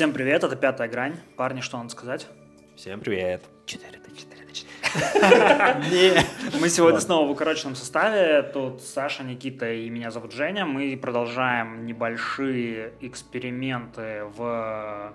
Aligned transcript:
Всем 0.00 0.14
привет, 0.14 0.42
это 0.42 0.56
пятая 0.56 0.88
грань. 0.88 1.16
Парни, 1.36 1.60
что 1.60 1.76
надо 1.76 1.90
сказать? 1.90 2.26
Всем 2.74 3.00
привет. 3.00 3.44
4 3.66 3.98
до 3.98 4.16
4 4.16 4.46
до 4.46 4.52
4. 4.54 6.24
Мы 6.58 6.70
сегодня 6.70 7.00
снова 7.00 7.28
в 7.28 7.30
укороченном 7.32 7.74
составе. 7.74 8.40
Тут 8.40 8.80
Саша, 8.80 9.24
Никита 9.24 9.70
и 9.70 9.90
меня 9.90 10.10
зовут 10.10 10.32
Женя. 10.32 10.64
Мы 10.64 10.96
продолжаем 10.96 11.84
небольшие 11.84 12.94
эксперименты 13.02 14.24
в 14.38 15.12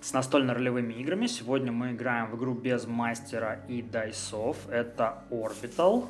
с 0.00 0.12
настольно-ролевыми 0.12 0.94
играми. 0.94 1.28
Сегодня 1.28 1.70
мы 1.70 1.92
играем 1.92 2.32
в 2.32 2.36
игру 2.36 2.54
без 2.54 2.88
мастера 2.88 3.64
и 3.68 3.80
дайсов. 3.80 4.56
Это 4.68 5.22
Orbital. 5.30 6.08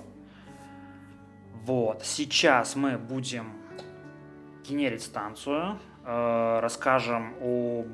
Вот. 1.67 2.03
Сейчас 2.07 2.77
мы 2.77 2.97
будем 2.97 3.53
генерить 4.67 5.03
станцию. 5.03 5.79
Э, 6.11 6.59
расскажем 6.61 7.37
о... 7.41 7.85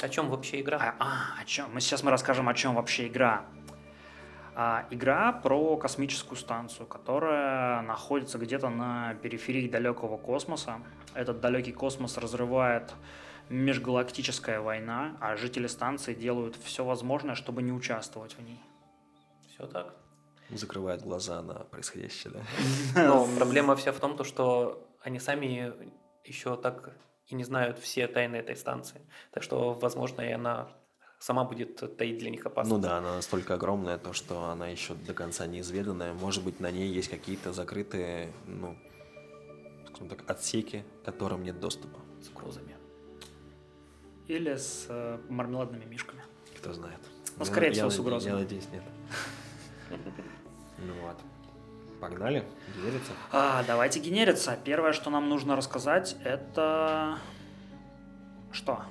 О 0.00 0.08
чем 0.08 0.30
вообще 0.30 0.60
игра? 0.60 0.78
А, 0.80 0.94
а, 1.00 1.40
о 1.42 1.44
чем? 1.44 1.74
Мы 1.74 1.80
сейчас 1.80 2.04
мы 2.04 2.12
расскажем, 2.12 2.48
о 2.48 2.54
чем 2.54 2.76
вообще 2.76 3.08
игра. 3.08 3.44
А, 4.54 4.86
игра 4.90 5.32
про 5.32 5.76
космическую 5.76 6.38
станцию, 6.38 6.86
которая 6.86 7.82
находится 7.82 8.38
где-то 8.38 8.68
на 8.68 9.14
периферии 9.14 9.68
далекого 9.68 10.16
космоса. 10.16 10.80
Этот 11.12 11.40
далекий 11.40 11.72
космос 11.72 12.18
разрывает 12.18 12.94
межгалактическая 13.48 14.60
война, 14.60 15.16
а 15.20 15.36
жители 15.36 15.66
станции 15.66 16.14
делают 16.14 16.54
все 16.54 16.84
возможное, 16.84 17.34
чтобы 17.34 17.62
не 17.62 17.72
участвовать 17.72 18.34
в 18.34 18.42
ней. 18.42 18.60
Все 19.48 19.66
так. 19.66 19.96
Закрывают 20.50 21.02
глаза 21.02 21.42
на 21.42 21.54
происходящее, 21.54 22.32
да? 22.32 23.02
Но 23.02 23.26
проблема 23.36 23.74
вся 23.74 23.90
в 23.90 23.98
том, 23.98 24.22
что 24.22 24.86
они 25.02 25.18
сами 25.18 25.72
еще 26.24 26.56
так 26.56 26.94
и 27.30 27.34
не 27.34 27.44
знают 27.44 27.78
все 27.78 28.06
тайны 28.08 28.36
этой 28.36 28.56
станции. 28.56 29.00
Так 29.30 29.42
что, 29.42 29.72
возможно, 29.74 30.20
и 30.22 30.32
она 30.32 30.68
сама 31.18 31.44
будет 31.44 31.96
таить 31.96 32.18
для 32.18 32.30
них 32.30 32.44
опасность. 32.44 32.76
Ну 32.76 32.82
да, 32.82 32.98
она 32.98 33.16
настолько 33.16 33.54
огромная, 33.54 33.98
то, 33.98 34.12
что 34.12 34.44
она 34.46 34.68
еще 34.68 34.94
до 34.94 35.14
конца 35.14 35.46
неизведанная. 35.46 36.12
Может 36.12 36.44
быть, 36.44 36.60
на 36.60 36.70
ней 36.70 36.88
есть 36.88 37.08
какие-то 37.08 37.52
закрытые, 37.52 38.32
ну, 38.46 38.76
скажем 39.88 40.08
так, 40.08 40.28
отсеки, 40.28 40.84
к 41.02 41.04
которым 41.06 41.42
нет 41.44 41.60
доступа. 41.60 42.00
С 42.22 42.28
угрозами. 42.28 42.76
Или 44.28 44.54
с 44.56 44.86
э, 44.88 45.18
мармеладными 45.28 45.84
мишками. 45.84 46.22
Кто 46.58 46.72
знает. 46.72 47.00
Ну, 47.36 47.44
скорее 47.44 47.68
Я- 47.68 47.72
всего, 47.72 47.86
я 47.86 47.90
с 47.90 47.98
угрозами. 47.98 48.32
Я 48.32 48.38
надеюсь, 48.38 48.68
нет. 48.72 48.82
Ну 50.82 50.94
вот. 51.02 51.16
Погнали, 52.00 52.44
верится. 52.82 53.12
А, 53.30 53.62
давайте 53.66 54.00
генериться. 54.00 54.58
Первое, 54.64 54.92
что 54.92 55.10
нам 55.10 55.28
нужно 55.28 55.54
рассказать, 55.56 56.16
это... 56.24 57.18
Что? 58.52 58.82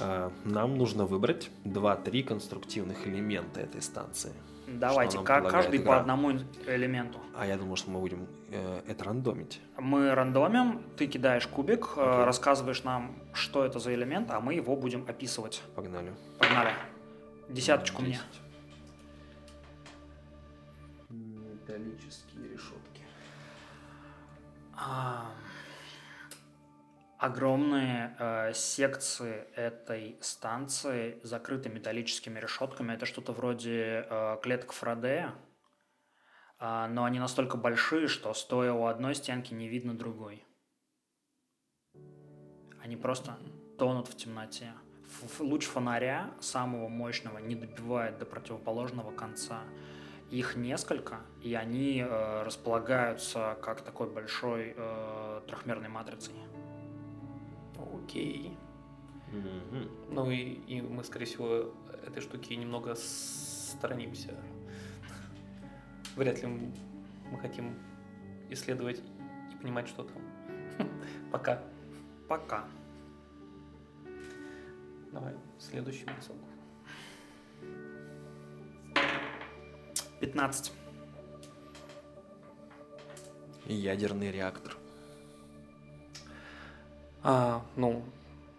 А, 0.00 0.32
Нам 0.44 0.76
нужно 0.76 1.06
выбрать 1.06 1.50
2-3 1.64 2.24
конструктивных 2.24 3.06
элемента 3.06 3.60
этой 3.60 3.80
станции. 3.80 4.32
Давайте, 4.66 5.16
нам 5.16 5.24
ка- 5.26 5.34
предлагает 5.34 5.64
каждый 5.64 5.80
по 5.80 5.82
игра? 5.84 6.00
одному 6.00 6.30
элементу. 6.66 7.18
А 7.36 7.46
я 7.46 7.56
думал, 7.56 7.76
что 7.76 7.90
мы 7.90 8.00
будем 8.00 8.26
э, 8.50 8.80
это 8.86 9.04
рандомить. 9.04 9.60
Мы 9.78 10.14
рандомим, 10.14 10.82
ты 10.96 11.06
кидаешь 11.08 11.46
кубик, 11.46 11.90
э, 11.96 12.00
Окей. 12.00 12.24
рассказываешь 12.24 12.82
нам, 12.84 13.16
что 13.34 13.64
это 13.64 13.78
за 13.80 13.92
элемент, 13.94 14.30
а 14.30 14.40
мы 14.40 14.54
его 14.54 14.74
будем 14.76 15.04
описывать. 15.08 15.62
Погнали. 15.74 16.12
Погнали. 16.38 16.70
Десяточку 17.48 18.02
мне. 18.02 18.18
Десять. 21.68 22.24
Огромные 27.18 28.16
э, 28.18 28.52
секции 28.52 29.46
этой 29.54 30.16
станции 30.20 31.20
закрыты 31.22 31.68
металлическими 31.68 32.40
решетками. 32.40 32.94
Это 32.94 33.06
что-то 33.06 33.32
вроде 33.32 34.06
э, 34.10 34.38
клеток 34.42 34.72
Фарадея, 34.72 35.32
А, 36.58 36.86
но 36.88 37.02
они 37.04 37.18
настолько 37.18 37.56
большие, 37.56 38.06
что 38.06 38.34
стоя 38.34 38.72
у 38.72 38.86
одной 38.86 39.14
стенки 39.14 39.52
не 39.54 39.68
видно 39.68 39.94
другой. 39.94 40.44
Они 42.82 42.96
просто 42.96 43.36
тонут 43.78 44.08
в 44.08 44.16
темноте. 44.16 44.72
Ф- 45.06 45.24
ф- 45.24 45.40
Луч 45.40 45.66
фонаря 45.66 46.30
самого 46.40 46.88
мощного 46.88 47.38
не 47.38 47.54
добивает 47.54 48.18
до 48.18 48.26
противоположного 48.26 49.10
конца. 49.12 49.62
Их 50.32 50.56
несколько, 50.56 51.20
и 51.42 51.52
они 51.52 52.00
э, 52.00 52.42
располагаются 52.42 53.58
как 53.60 53.82
такой 53.82 54.08
большой 54.08 54.72
э, 54.74 55.42
трехмерной 55.46 55.90
матрицей. 55.90 56.32
Окей. 57.94 58.56
Мгм. 59.30 59.90
Ну 60.08 60.30
и, 60.30 60.54
и 60.66 60.80
мы, 60.80 61.04
скорее 61.04 61.26
всего, 61.26 61.74
этой 62.06 62.22
штуки 62.22 62.54
немного 62.54 62.94
сторонимся. 62.94 64.34
Вряд 66.16 66.42
ли 66.42 66.48
мы 66.48 67.38
хотим 67.38 67.74
исследовать 68.48 69.02
и 69.52 69.56
понимать, 69.60 69.86
что 69.86 70.04
там. 70.04 70.88
Пока. 71.30 71.62
Пока. 72.26 72.64
Давай, 75.12 75.34
следующий 75.58 76.06
бросок. 76.06 76.36
15. 80.22 80.72
И 83.66 83.74
ядерный 83.74 84.30
реактор. 84.30 84.76
А, 87.24 87.64
ну, 87.74 88.04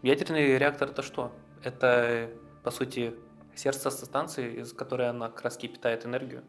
ядерный 0.02 0.58
реактор 0.58 0.90
это 0.90 1.02
что? 1.02 1.32
Это, 1.64 2.30
по 2.64 2.72
сути, 2.72 3.16
сердце 3.56 3.92
станции, 3.92 4.60
из 4.60 4.74
которой 4.74 5.10
она 5.10 5.30
как 5.30 5.44
раз 5.44 5.58
питает 5.58 6.06
энергию. 6.06 6.44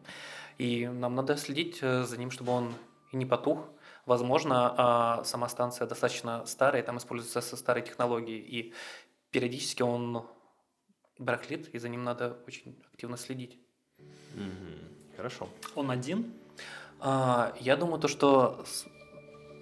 И 0.59 0.89
нам 0.89 1.15
надо 1.15 1.37
следить 1.37 1.79
э, 1.81 2.03
за 2.03 2.17
ним, 2.17 2.33
чтобы 2.33 2.51
он 2.51 2.75
и 3.13 3.17
не 3.17 3.25
потух. 3.25 3.69
Возможно, 4.07 4.75
а, 4.77 5.25
сама 5.25 5.49
станция 5.49 5.87
достаточно 5.87 6.45
старая, 6.45 6.83
и 6.83 6.85
там 6.85 6.99
используются 6.99 7.41
со 7.41 7.57
старой 7.57 7.85
технологии, 7.85 8.39
и 8.39 8.75
периодически 9.31 9.83
он 9.83 10.27
барахлит, 11.19 11.69
и 11.69 11.79
за 11.79 11.89
ним 11.89 12.03
надо 12.03 12.37
очень 12.49 12.83
активно 12.93 13.17
следить. 13.17 13.61
Мгм. 14.35 14.94
Хорошо. 15.25 15.49
Он 15.75 15.91
один? 15.91 16.35
А, 17.01 17.55
Я 17.59 17.77
думаю, 17.77 17.99
то, 17.99 18.09
что 18.09 18.63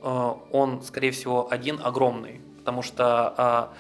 а, 0.03 0.37
он, 0.51 0.83
скорее 0.83 1.13
всего, 1.13 1.53
один 1.53 1.79
огромный, 1.81 2.41
потому 2.59 2.83
что, 2.83 3.33
а, 3.37 3.75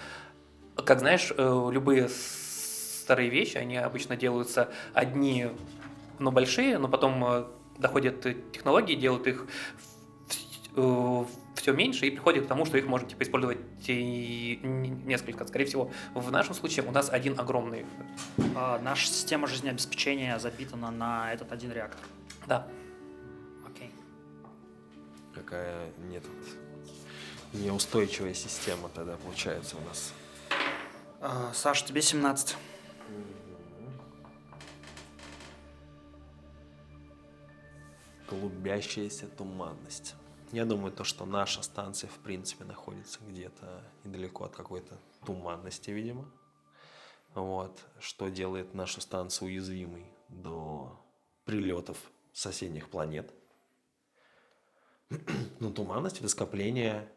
как 0.76 1.00
знаешь, 1.00 1.32
э, 1.36 1.68
любые 1.72 2.08
старые 2.08 3.30
вещи, 3.30 3.56
они 3.56 3.78
обычно 3.78 4.16
делаются 4.16 4.68
одни, 4.94 5.48
но 6.20 6.30
большие, 6.30 6.78
но 6.78 6.86
потом 6.86 7.24
э, 7.24 7.44
доходят 7.78 8.24
э, 8.26 8.36
технологии, 8.52 8.94
делают 8.94 9.26
их 9.26 9.48
все 11.62 11.72
меньше 11.72 12.06
и 12.06 12.10
приходят 12.10 12.44
к 12.44 12.48
тому, 12.48 12.66
что 12.66 12.76
их 12.76 12.86
можно 12.86 13.08
типа 13.08 13.22
использовать 13.22 13.58
и 13.86 14.58
несколько. 14.64 15.46
Скорее 15.46 15.64
всего, 15.64 15.92
в 16.12 16.30
нашем 16.32 16.54
случае 16.54 16.84
у 16.84 16.90
нас 16.90 17.08
один 17.08 17.38
огромный. 17.38 17.86
А, 18.56 18.80
наша 18.80 19.06
система 19.06 19.46
жизнеобеспечения 19.46 20.36
запитана 20.40 20.90
на 20.90 21.32
этот 21.32 21.52
один 21.52 21.70
реактор. 21.70 22.00
Да. 22.48 22.66
Окей. 23.64 23.92
Какая 25.32 25.86
нет 26.10 26.24
неустойчивая 27.52 28.34
система 28.34 28.88
тогда 28.88 29.16
получается 29.18 29.76
у 29.76 29.80
нас. 29.82 30.12
А, 31.20 31.52
Саш, 31.54 31.84
тебе 31.84 32.02
17. 32.02 32.56
Клубящаяся 38.26 39.26
туманность. 39.28 40.14
Я 40.52 40.66
думаю, 40.66 40.92
то, 40.92 41.02
что 41.02 41.24
наша 41.24 41.62
станция, 41.62 42.08
в 42.10 42.18
принципе, 42.18 42.64
находится 42.64 43.20
где-то 43.26 43.82
недалеко 44.04 44.44
от 44.44 44.54
какой-то 44.54 44.98
туманности, 45.24 45.90
видимо. 45.90 46.30
Вот, 47.34 47.80
что 47.98 48.28
делает 48.28 48.74
нашу 48.74 49.00
станцию 49.00 49.48
уязвимой 49.48 50.06
до 50.28 51.02
прилетов 51.46 51.96
соседних 52.32 52.90
планет. 52.90 53.32
Ну, 55.60 55.72
туманность 55.72 56.18
это 56.18 56.28
скопление 56.28 57.10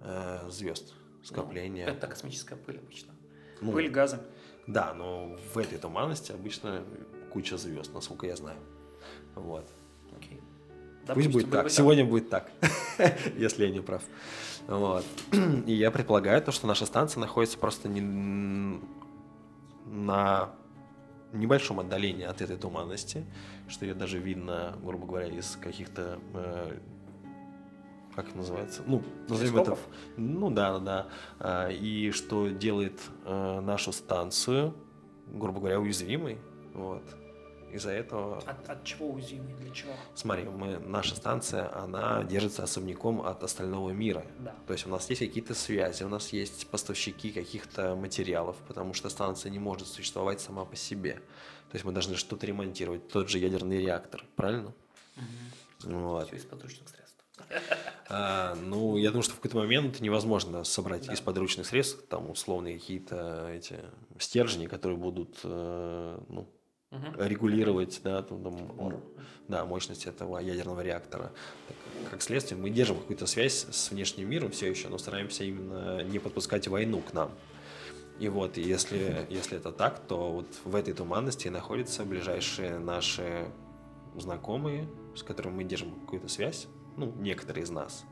э, 0.00 0.48
звезд. 0.48 0.94
Скопление. 1.22 1.86
Это 1.86 2.06
космическая 2.08 2.56
пыль 2.56 2.78
обычно. 2.78 3.14
ну, 3.60 3.72
Пыль, 3.72 3.90
газы. 3.90 4.18
Да, 4.66 4.94
но 4.94 5.36
в 5.52 5.58
этой 5.58 5.78
туманности 5.78 6.32
обычно 6.32 6.84
куча 7.32 7.56
звезд, 7.58 7.92
насколько 7.92 8.26
я 8.26 8.34
знаю. 8.34 8.58
Вот. 9.34 9.70
Допустим, 11.06 11.32
Пусть 11.32 11.46
будет 11.46 11.50
так. 11.50 11.70
Сегодня 11.70 12.04
будет 12.04 12.30
так, 12.30 12.50
если 13.36 13.66
я 13.66 13.70
не 13.70 13.80
прав. 13.80 14.02
Вот. 14.68 15.04
И 15.66 15.72
я 15.72 15.90
предполагаю 15.90 16.40
то, 16.42 16.52
что 16.52 16.66
наша 16.66 16.86
станция 16.86 17.20
находится 17.20 17.58
просто 17.58 17.88
не- 17.88 18.80
на 19.86 20.50
небольшом 21.32 21.80
отдалении 21.80 22.24
от 22.24 22.40
этой 22.40 22.56
туманности, 22.56 23.24
что 23.68 23.84
ее 23.84 23.94
даже 23.94 24.18
видно, 24.18 24.76
грубо 24.82 25.06
говоря, 25.06 25.26
из 25.28 25.56
каких-то 25.60 26.18
э, 26.34 26.78
как 28.14 28.28
это 28.28 28.36
называется? 28.36 28.82
Ну, 28.86 29.02
назовем 29.28 29.56
это... 29.58 29.78
Ну 30.16 30.50
да, 30.50 30.78
да. 30.78 31.06
А, 31.38 31.68
и 31.68 32.10
что 32.10 32.48
делает 32.48 33.00
э, 33.24 33.60
нашу 33.60 33.92
станцию, 33.92 34.74
грубо 35.26 35.60
говоря, 35.60 35.80
уязвимой. 35.80 36.38
Вот. 36.74 37.02
Из-за 37.72 37.90
этого... 37.90 38.38
От, 38.38 38.68
от 38.68 38.84
чего 38.84 39.10
уязвимой? 39.10 39.54
Для 39.54 39.70
чего? 39.70 39.92
Смотри, 40.14 40.44
мы, 40.44 40.78
наша 40.78 41.16
станция, 41.16 41.74
она 41.74 42.22
держится 42.22 42.62
особняком 42.62 43.22
от 43.22 43.42
остального 43.42 43.90
мира. 43.90 44.24
Да. 44.40 44.54
То 44.66 44.74
есть 44.74 44.86
у 44.86 44.90
нас 44.90 45.08
есть 45.08 45.20
какие-то 45.20 45.54
связи, 45.54 46.02
у 46.02 46.08
нас 46.08 46.32
есть 46.34 46.66
поставщики 46.66 47.32
каких-то 47.32 47.94
материалов, 47.94 48.56
потому 48.68 48.92
что 48.92 49.08
станция 49.08 49.50
не 49.50 49.58
может 49.58 49.88
существовать 49.88 50.40
сама 50.40 50.64
по 50.64 50.76
себе. 50.76 51.14
То 51.70 51.76
есть 51.76 51.84
мы 51.86 51.92
должны 51.92 52.16
что-то 52.16 52.46
ремонтировать, 52.46 53.08
тот 53.08 53.30
же 53.30 53.38
ядерный 53.38 53.80
реактор, 53.80 54.24
правильно? 54.36 54.74
Угу. 55.16 55.92
Вот. 55.92 56.26
Все 56.26 56.36
из 56.36 56.44
подручных 56.44 56.88
средств. 56.88 57.02
А, 58.08 58.54
ну, 58.56 58.98
я 58.98 59.08
думаю, 59.08 59.22
что 59.22 59.32
в 59.32 59.36
какой-то 59.36 59.56
момент 59.56 60.00
невозможно 60.00 60.64
собрать 60.64 61.06
да. 61.06 61.14
из 61.14 61.20
подручных 61.20 61.66
средств 61.66 62.06
там 62.08 62.30
условные 62.30 62.78
какие-то 62.78 63.48
эти 63.50 63.76
стержни, 64.18 64.66
которые 64.66 64.98
будут 64.98 65.40
э, 65.44 66.18
ну, 66.28 66.46
угу. 66.92 67.24
регулировать 67.24 68.00
да, 68.04 68.22
там, 68.22 68.42
там, 68.42 69.02
да, 69.48 69.64
мощность 69.64 70.06
этого 70.06 70.38
ядерного 70.38 70.82
реактора. 70.82 71.32
Так, 71.68 71.76
как 72.10 72.22
следствие, 72.22 72.60
мы 72.60 72.70
держим 72.70 72.98
какую-то 72.98 73.26
связь 73.26 73.66
с 73.70 73.90
внешним 73.90 74.28
миром 74.28 74.50
все 74.50 74.70
еще, 74.70 74.88
но 74.88 74.98
стараемся 74.98 75.44
именно 75.44 76.02
не 76.02 76.18
подпускать 76.18 76.68
войну 76.68 77.00
к 77.00 77.12
нам. 77.12 77.32
И 78.18 78.28
вот, 78.28 78.56
если, 78.56 79.26
если 79.30 79.56
это 79.56 79.72
так, 79.72 79.98
то 80.06 80.30
вот 80.30 80.46
в 80.64 80.74
этой 80.76 80.94
туманности 80.94 81.48
находятся 81.48 82.04
ближайшие 82.04 82.78
наши 82.78 83.48
знакомые, 84.14 84.88
с 85.16 85.22
которыми 85.22 85.56
мы 85.56 85.64
держим 85.64 85.92
какую-то 86.00 86.28
связь, 86.28 86.68
ну, 86.96 87.12
некоторые 87.18 87.64
из 87.64 87.70
нас. 87.70 88.04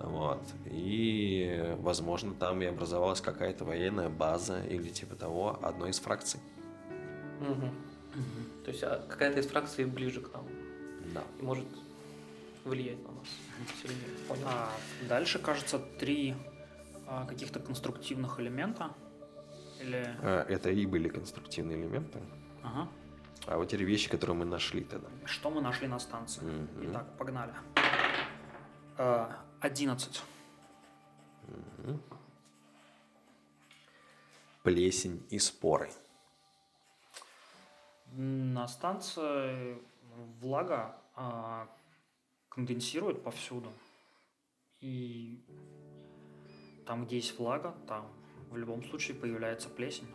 Вот. 0.00 0.42
И, 0.66 1.74
возможно, 1.78 2.34
там 2.34 2.60
и 2.62 2.66
образовалась 2.66 3.20
какая-то 3.20 3.64
военная 3.64 4.08
база 4.08 4.62
или 4.62 4.88
типа 4.88 5.14
того, 5.14 5.58
одной 5.62 5.90
из 5.90 6.00
фракций. 6.00 6.40
Угу. 7.40 7.70
Угу. 8.16 8.64
То 8.64 8.70
есть 8.70 8.82
а 8.82 9.06
какая-то 9.08 9.40
из 9.40 9.46
фракций 9.46 9.84
ближе 9.84 10.20
к 10.20 10.32
нам. 10.32 10.46
Да. 11.14 11.22
И 11.38 11.42
может 11.42 11.66
влиять 12.64 13.02
на 13.02 13.12
нас 13.12 13.26
сильнее. 13.82 14.08
Понял. 14.28 14.46
А, 14.46 14.72
дальше, 15.08 15.38
кажется, 15.38 15.78
три 15.78 16.34
а, 17.06 17.26
каких-то 17.26 17.60
конструктивных 17.60 18.40
элемента. 18.40 18.90
Или... 19.80 20.16
А, 20.22 20.44
это 20.48 20.70
и 20.70 20.86
были 20.86 21.08
конструктивные 21.08 21.78
элементы. 21.78 22.20
Ага. 22.62 22.88
А 23.46 23.58
вот 23.58 23.68
те 23.68 23.76
вещи, 23.76 24.10
которые 24.10 24.36
мы 24.36 24.44
нашли 24.44 24.82
тогда. 24.82 25.08
Что 25.24 25.50
мы 25.50 25.60
нашли 25.60 25.86
на 25.86 25.98
станции? 25.98 26.42
Mm-hmm. 26.42 26.90
Итак, 26.90 27.16
погнали. 27.16 27.52
Uh, 28.96 29.32
11. 29.60 30.22
Mm-hmm. 31.46 32.00
Плесень 34.62 35.22
и 35.30 35.38
споры. 35.38 35.90
На 38.18 38.66
станции 38.66 39.76
влага 40.40 40.96
а, 41.14 41.68
конденсирует 42.48 43.22
повсюду. 43.22 43.70
И 44.80 45.44
там, 46.86 47.04
где 47.04 47.16
есть 47.16 47.38
влага, 47.38 47.74
там 47.86 48.10
в 48.50 48.56
любом 48.56 48.82
случае 48.84 49.18
появляется 49.18 49.68
плесень. 49.68 50.08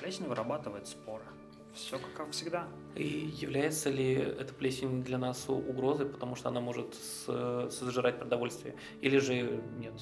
Плесень 0.00 0.26
вырабатывает 0.26 0.88
споры. 0.88 1.24
Все 1.72 2.00
как 2.16 2.32
всегда. 2.32 2.66
И 2.96 3.06
является 3.06 3.90
ли 3.90 4.14
эта 4.14 4.52
плесень 4.52 5.04
для 5.04 5.18
нас 5.18 5.48
угрозой, 5.48 6.06
потому 6.06 6.34
что 6.34 6.48
она 6.48 6.60
может 6.60 6.94
сожрать 6.94 8.18
продовольствие? 8.18 8.74
Или 9.02 9.18
же 9.18 9.62
нет? 9.78 9.94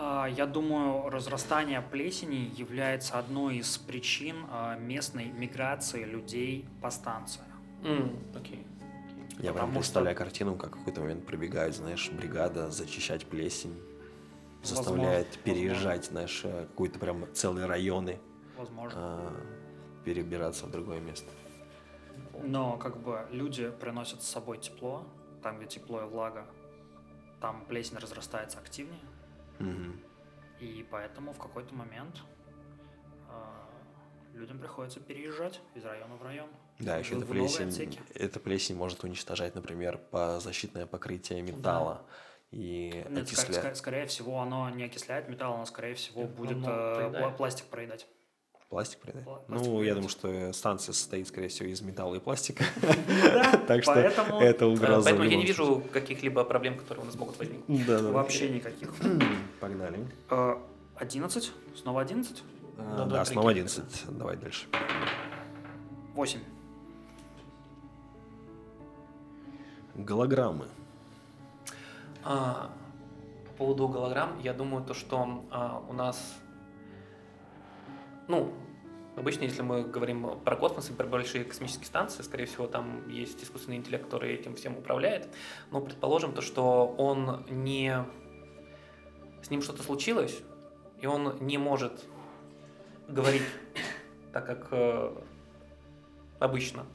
А, 0.00 0.26
я 0.26 0.46
думаю, 0.46 1.10
разрастание 1.10 1.82
плесени 1.82 2.52
является 2.56 3.18
одной 3.18 3.56
из 3.56 3.76
причин 3.78 4.36
а, 4.48 4.76
местной 4.76 5.26
миграции 5.26 6.04
людей 6.04 6.68
по 6.80 6.90
станции. 6.90 7.42
Mm, 7.82 8.16
okay. 8.34 8.64
Я 9.40 9.52
прям 9.52 9.72
представляю 9.72 10.16
что... 10.16 10.24
картину, 10.24 10.56
как 10.56 10.76
в 10.76 10.78
какой-то 10.78 11.00
момент 11.00 11.26
пробегает, 11.26 11.74
знаешь, 11.74 12.10
бригада 12.10 12.70
зачищать 12.70 13.26
плесень, 13.26 13.76
заставляет 14.62 15.26
возможно, 15.26 15.42
переезжать, 15.42 16.06
возможно. 16.08 16.10
знаешь, 16.10 16.66
какие-то 16.76 16.98
прям 17.00 17.26
целые 17.34 17.66
районы. 17.66 18.20
Возможно. 18.56 19.00
А, 19.00 19.32
перебираться 20.04 20.66
в 20.66 20.70
другое 20.70 21.00
место. 21.00 21.28
Но 22.44 22.76
как 22.76 22.98
бы 22.98 23.26
люди 23.32 23.70
приносят 23.70 24.22
с 24.22 24.28
собой 24.28 24.58
тепло, 24.58 25.04
там, 25.42 25.58
где 25.58 25.66
тепло 25.66 26.02
и 26.02 26.04
влага, 26.04 26.46
там 27.40 27.64
плесень 27.66 27.96
разрастается 27.98 28.58
активнее. 28.58 29.00
Угу. 29.60 29.92
И 30.60 30.86
поэтому 30.90 31.32
в 31.32 31.38
какой-то 31.38 31.74
момент 31.74 32.22
э, 33.28 34.36
людям 34.38 34.58
приходится 34.58 35.00
переезжать 35.00 35.60
из 35.74 35.84
района 35.84 36.16
в 36.16 36.22
район. 36.22 36.48
Да, 36.78 36.96
еще 36.96 37.16
эта 37.16 37.26
плесень, 37.26 37.98
эта 38.14 38.40
плесень 38.40 38.76
может 38.76 39.02
уничтожать, 39.04 39.54
например, 39.54 39.98
по 39.98 40.40
защитное 40.40 40.86
покрытие 40.86 41.42
металла. 41.42 42.04
Да. 42.06 42.56
И 42.58 43.04
Нет, 43.10 43.24
окисля... 43.24 43.60
ск- 43.60 43.74
скорее 43.74 44.06
всего, 44.06 44.40
оно 44.40 44.70
не 44.70 44.84
окисляет 44.84 45.28
металл, 45.28 45.54
оно, 45.54 45.66
скорее 45.66 45.94
всего, 45.94 46.24
будет 46.24 46.58
э, 46.66 47.32
пластик 47.36 47.66
проедать. 47.66 48.06
Пластик? 48.68 49.00
Пластик 49.00 49.48
ну, 49.48 49.58
проедать. 49.58 49.86
я 49.86 49.94
думаю, 49.94 50.10
что 50.10 50.52
станция 50.52 50.92
состоит, 50.92 51.26
скорее 51.28 51.48
всего, 51.48 51.70
из 51.70 51.80
металла 51.80 52.16
и 52.16 52.18
пластика. 52.18 52.64
Так 53.66 53.82
что 53.82 53.94
это 53.94 54.66
угроза. 54.66 55.04
Поэтому 55.04 55.28
я 55.28 55.36
не 55.36 55.46
вижу 55.46 55.82
каких-либо 55.92 56.44
проблем, 56.44 56.76
которые 56.76 57.02
у 57.02 57.06
нас 57.06 57.16
могут 57.16 57.38
возникнуть. 57.38 57.86
Вообще 57.86 58.50
никаких. 58.50 58.94
Погнали. 59.60 60.06
11? 60.96 61.52
Снова 61.76 62.02
11? 62.02 62.42
Да, 63.06 63.24
снова 63.24 63.50
11. 63.50 63.84
Давай 64.10 64.36
дальше. 64.36 64.66
8. 66.14 66.40
Голограммы. 69.94 70.66
А, 72.24 72.70
по 73.46 73.52
поводу 73.58 73.88
голограмм, 73.88 74.38
я 74.42 74.52
думаю, 74.52 74.84
то, 74.84 74.94
что 74.94 75.44
а, 75.50 75.82
у 75.88 75.92
нас 75.92 76.36
ну, 78.28 78.52
обычно, 79.16 79.44
если 79.44 79.62
мы 79.62 79.82
говорим 79.82 80.38
про 80.40 80.56
космос 80.56 80.90
и 80.90 80.92
про 80.92 81.06
большие 81.06 81.44
космические 81.44 81.86
станции, 81.86 82.22
скорее 82.22 82.46
всего, 82.46 82.66
там 82.66 83.08
есть 83.08 83.42
искусственный 83.42 83.78
интеллект, 83.78 84.04
который 84.04 84.34
этим 84.34 84.54
всем 84.54 84.76
управляет. 84.76 85.28
Но 85.70 85.80
предположим 85.80 86.32
то, 86.32 86.42
что 86.42 86.86
он 86.98 87.44
не... 87.48 88.04
С 89.42 89.50
ним 89.50 89.62
что-то 89.62 89.82
случилось, 89.82 90.42
и 91.00 91.06
он 91.06 91.36
не 91.40 91.58
может 91.58 92.04
говорить 93.08 93.42
так, 94.32 94.46
как 94.46 94.68
э, 94.72 95.16
обычно. 96.38 96.86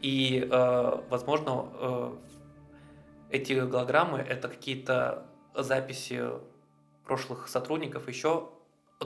И, 0.00 0.46
э, 0.50 1.02
возможно, 1.08 1.68
э, 1.72 2.16
эти 3.30 3.54
голограммы— 3.54 4.18
это 4.28 4.48
какие-то 4.48 5.26
записи 5.54 6.22
прошлых 7.04 7.48
сотрудников 7.48 8.08
еще 8.08 8.50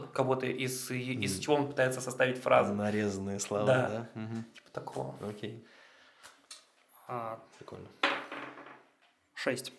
кого-то 0.01 0.47
из, 0.47 0.91
из 0.91 1.39
чего 1.39 1.57
он 1.57 1.69
пытается 1.69 2.01
составить 2.01 2.39
фразу. 2.39 2.75
Нарезанные 2.75 3.41
слова, 3.41 3.67
да? 3.67 3.89
да? 4.15 4.23
Угу. 4.23 4.45
Типа 4.55 4.71
такого. 4.73 5.15
Окей. 5.29 5.65
А, 7.09 7.41
Прикольно. 7.59 7.89
Шесть. 9.35 9.73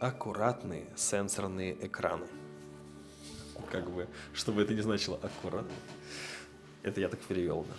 Аккуратные 0.00 0.86
сенсорные 0.96 1.74
экраны. 1.86 2.26
Как 3.70 3.90
бы, 3.90 4.08
чтобы 4.32 4.62
это 4.62 4.72
не 4.74 4.80
значило 4.80 5.18
аккуратно. 5.22 5.72
Это 6.82 7.00
я 7.00 7.08
так 7.08 7.20
перевел, 7.20 7.64
да. 7.64 7.74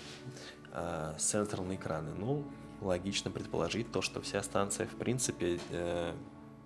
А, 0.72 1.16
сенсорные 1.18 1.78
экраны. 1.78 2.14
Ну, 2.14 2.46
логично 2.82 3.32
предположить 3.32 3.92
то, 3.92 4.02
что 4.02 4.22
вся 4.22 4.42
станция, 4.44 4.88
в 4.88 4.96
принципе, 4.96 5.60
э, 5.72 6.14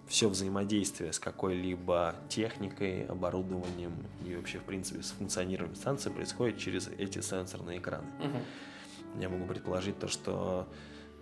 все 0.07 0.27
взаимодействие 0.29 1.13
с 1.13 1.19
какой-либо 1.19 2.15
техникой, 2.29 3.05
оборудованием 3.05 3.93
и 4.25 4.35
вообще, 4.35 4.59
в 4.59 4.63
принципе, 4.63 5.01
с 5.01 5.11
функционированием 5.11 5.75
станции 5.75 6.09
происходит 6.09 6.57
через 6.57 6.87
эти 6.87 7.21
сенсорные 7.21 7.79
экраны. 7.79 8.07
Угу. 8.19 9.21
Я 9.21 9.29
могу 9.29 9.45
предположить 9.45 9.99
то, 9.99 10.07
что 10.07 10.67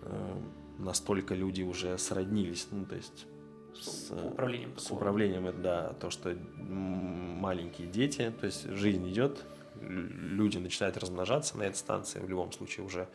э, 0.02 0.40
настолько 0.78 1.34
люди 1.34 1.62
уже 1.62 1.96
сроднились, 1.98 2.66
ну, 2.70 2.84
то 2.84 2.96
есть 2.96 3.26
с, 3.74 4.08
с 4.08 4.10
управлением, 4.10 4.78
с 4.78 4.90
управлением, 4.90 5.62
да, 5.62 5.92
то, 5.94 6.10
что 6.10 6.36
маленькие 6.56 7.88
дети, 7.88 8.32
то 8.40 8.46
есть 8.46 8.68
жизнь 8.68 9.08
идет, 9.08 9.44
люди 9.80 10.58
начинают 10.58 10.96
размножаться 10.96 11.56
на 11.56 11.62
этой 11.62 11.76
станции, 11.76 12.20
в 12.20 12.28
любом 12.28 12.52
случае 12.52 12.86
уже 12.86 13.08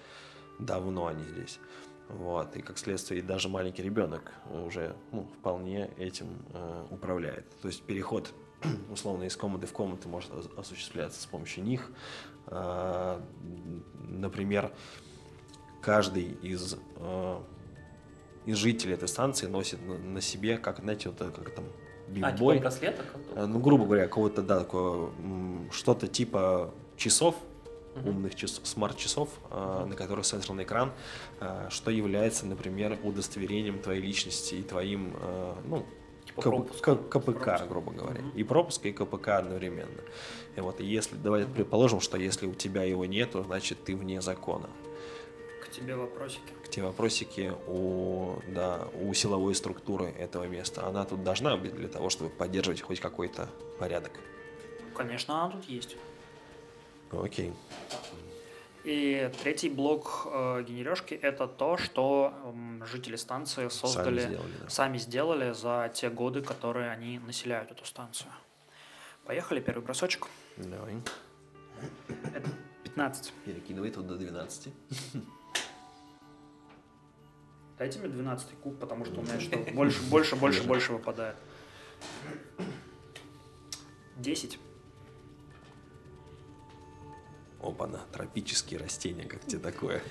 давно 0.59 1.07
они 1.07 1.23
здесь. 1.23 1.59
Вот, 2.09 2.55
и 2.55 2.61
как 2.61 2.77
следствие, 2.77 3.19
и 3.19 3.23
даже 3.23 3.49
маленький 3.49 3.83
ребенок 3.83 4.31
уже 4.49 4.95
ну, 5.11 5.27
вполне 5.39 5.89
этим 5.97 6.27
э, 6.53 6.85
управляет. 6.89 7.49
То 7.61 7.67
есть 7.67 7.83
переход 7.83 8.33
условно 8.91 9.23
из 9.23 9.35
комнаты 9.35 9.67
в 9.67 9.73
комнату 9.73 10.07
может 10.07 10.31
осуществляться 10.57 11.21
с 11.21 11.25
помощью 11.25 11.63
них. 11.63 11.91
Э, 12.47 13.19
например, 14.07 14.71
каждый 15.81 16.31
из, 16.41 16.77
э, 16.95 17.39
из 18.45 18.55
жителей 18.55 18.93
этой 18.93 19.09
станции 19.09 19.47
носит 19.47 19.85
на, 19.85 19.97
на 19.97 20.21
себе, 20.21 20.57
как, 20.57 20.79
знаете, 20.79 21.09
вот 21.09 21.17
как 21.17 21.53
там, 21.53 21.65
А, 22.21 22.31
типа 22.31 22.55
браслета? 22.61 23.03
Э, 23.35 23.45
ну, 23.45 23.59
грубо 23.59 23.85
говоря, 23.85 24.03
какого-то, 24.03 24.41
да, 24.41 24.59
такое, 24.59 25.11
что-то 25.71 26.07
типа 26.07 26.73
часов. 26.95 27.35
Умных 28.05 28.35
часов, 28.35 28.65
смарт-часов, 28.67 29.29
э, 29.51 29.85
на 29.87 29.95
которых 29.95 30.25
сенсорный 30.25 30.63
экран, 30.63 30.91
э, 31.39 31.67
что 31.69 31.91
является, 31.91 32.45
например, 32.45 32.97
удостоверением 33.03 33.79
твоей 33.79 34.01
личности 34.01 34.55
и 34.55 34.63
твоим, 34.63 35.15
э, 35.19 35.53
ну, 35.65 35.85
Типа 36.25 36.41
К- 36.41 36.43
пропуск. 36.43 36.83
К- 36.83 36.95
КПК, 37.09 37.31
Пропуск. 37.31 37.67
грубо 37.69 37.91
говоря. 37.93 38.19
Мгм. 38.21 38.31
И 38.31 38.43
пропуск, 38.43 38.85
и 38.85 38.91
КПК 38.91 39.37
одновременно. 39.37 40.01
И 40.57 40.59
вот 40.59 40.81
если, 40.81 41.15
давайте 41.15 41.49
предположим, 41.49 42.01
что 42.01 42.17
если 42.17 42.47
у 42.47 42.53
тебя 42.53 42.83
его 42.83 43.05
нету, 43.05 43.43
значит 43.43 43.81
ты 43.85 43.95
вне 43.95 44.21
закона. 44.21 44.69
К 45.63 45.69
тебе 45.69 45.95
вопросики. 45.95 46.41
К 46.65 46.67
те 46.67 46.81
вопросики 46.83 47.53
у, 47.67 48.33
да, 48.49 48.89
у 49.01 49.13
силовой 49.13 49.55
структуры 49.55 50.07
этого 50.07 50.43
места. 50.47 50.85
Она 50.85 51.05
тут 51.05 51.23
должна 51.23 51.55
быть 51.55 51.73
для 51.73 51.87
того, 51.87 52.09
чтобы 52.09 52.29
поддерживать 52.29 52.81
хоть 52.81 52.99
какой-то 52.99 53.49
порядок. 53.79 54.11
Конечно, 54.95 55.43
она 55.45 55.51
тут 55.53 55.63
есть. 55.65 55.95
Ну, 57.11 57.23
окей. 57.23 57.53
И 58.83 59.29
третий 59.43 59.69
блок 59.69 60.27
э, 60.31 60.63
генережки– 60.67 61.13
это 61.21 61.47
то, 61.47 61.75
что 61.77 62.33
м, 62.45 62.85
жители 62.85 63.17
станции 63.17 63.67
создали, 63.67 64.19
Сами 64.21 64.29
сделали, 64.29 64.53
да. 64.61 64.69
сами 64.69 64.97
сделали 64.97 65.51
за 65.51 65.91
те 65.93 66.09
годы, 66.09 66.41
которые 66.41 66.89
они 66.91 67.19
населяют 67.19 67.71
эту 67.71 67.83
станцию. 67.85 68.31
Поехали, 69.25 69.59
первый 69.59 69.83
бросочек. 69.83 70.27
Давай. 70.55 71.01
Это 72.33 72.49
15. 72.85 73.33
Перекидывай 73.45 73.91
тут 73.91 74.07
до 74.07 74.15
12. 74.15 74.69
Дайте 77.77 77.99
мне 77.99 78.07
12 78.07 78.49
куб, 78.63 78.79
потому 78.79 79.03
что 79.03 79.19
у 79.19 79.23
меня 79.23 79.39
что 79.41 79.57
больше, 79.73 80.01
больше, 80.03 80.35
больше, 80.37 80.63
больше 80.63 80.93
выпадает. 80.93 81.35
10. 84.15 84.59
Опа-на, 87.67 87.99
тропические 88.13 88.79
растения, 88.79 89.25
как 89.25 89.41
тебе 89.45 89.59
такое? 89.59 90.01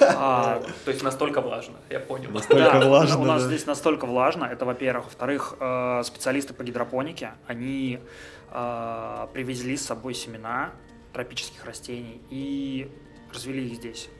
А, 0.00 0.62
То 0.84 0.90
есть 0.90 1.02
настолько 1.02 1.40
влажно, 1.40 1.76
я 1.88 1.98
понял. 1.98 2.30
Настолько 2.30 2.78
Да, 2.78 2.86
влажно, 2.86 3.18
У 3.20 3.24
нас 3.24 3.42
да. 3.42 3.48
здесь 3.48 3.66
настолько 3.66 4.06
влажно, 4.06 4.44
это 4.44 4.66
во-первых. 4.66 5.06
Во-вторых, 5.06 5.56
э, 5.58 6.02
специалисты 6.04 6.52
по 6.52 6.62
гидропонике, 6.62 7.32
они 7.46 8.00
э, 8.50 9.26
привезли 9.32 9.76
с 9.76 9.86
собой 9.86 10.12
семена 10.14 10.72
тропических 11.14 11.64
растений 11.64 12.20
и 12.28 12.90
развели 13.32 13.66
их 13.66 13.76
здесь. 13.76 14.10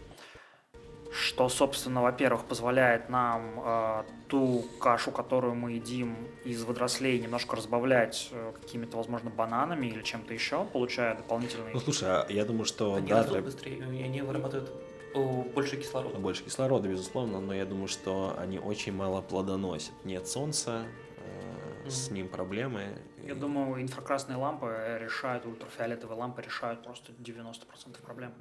Что, 1.16 1.48
собственно, 1.48 2.02
во-первых, 2.02 2.44
позволяет 2.44 3.08
нам 3.08 3.60
э, 3.64 4.02
ту 4.28 4.66
кашу, 4.78 5.10
которую 5.10 5.54
мы 5.54 5.72
едим 5.72 6.14
из 6.44 6.62
водорослей, 6.62 7.18
немножко 7.18 7.56
разбавлять 7.56 8.28
э, 8.32 8.52
какими-то, 8.60 8.98
возможно, 8.98 9.30
бананами 9.30 9.86
или 9.86 10.02
чем-то 10.02 10.34
еще, 10.34 10.64
получая 10.64 11.16
дополнительный... 11.16 11.72
Ну, 11.72 11.80
слушай, 11.80 12.08
а 12.08 12.26
я 12.28 12.44
думаю, 12.44 12.66
что 12.66 12.94
Они 12.94 13.08
да, 13.08 13.22
растут 13.22 13.44
быстрее, 13.44 13.82
они 13.82 14.20
вырабатывают 14.20 14.70
о, 15.14 15.42
больше 15.54 15.78
кислорода. 15.78 16.18
Больше 16.18 16.44
кислорода, 16.44 16.86
безусловно, 16.88 17.40
но 17.40 17.54
я 17.54 17.64
думаю, 17.64 17.88
что 17.88 18.34
они 18.38 18.58
очень 18.58 18.92
мало 18.92 19.22
плодоносят. 19.22 19.92
Нет 20.04 20.28
солнца, 20.28 20.84
э, 21.16 21.88
с 21.88 22.08
Мгм. 22.08 22.14
ним 22.14 22.28
проблемы. 22.28 22.98
Я 23.26 23.32
И- 23.32 23.34
думаю, 23.34 23.82
инфракрасные 23.82 24.36
лампы 24.36 24.98
решают, 25.00 25.44
ультрафиолетовые 25.46 26.16
лампы 26.18 26.42
решают 26.42 26.82
просто 26.82 27.12
90% 27.18 28.00
проблем. 28.02 28.32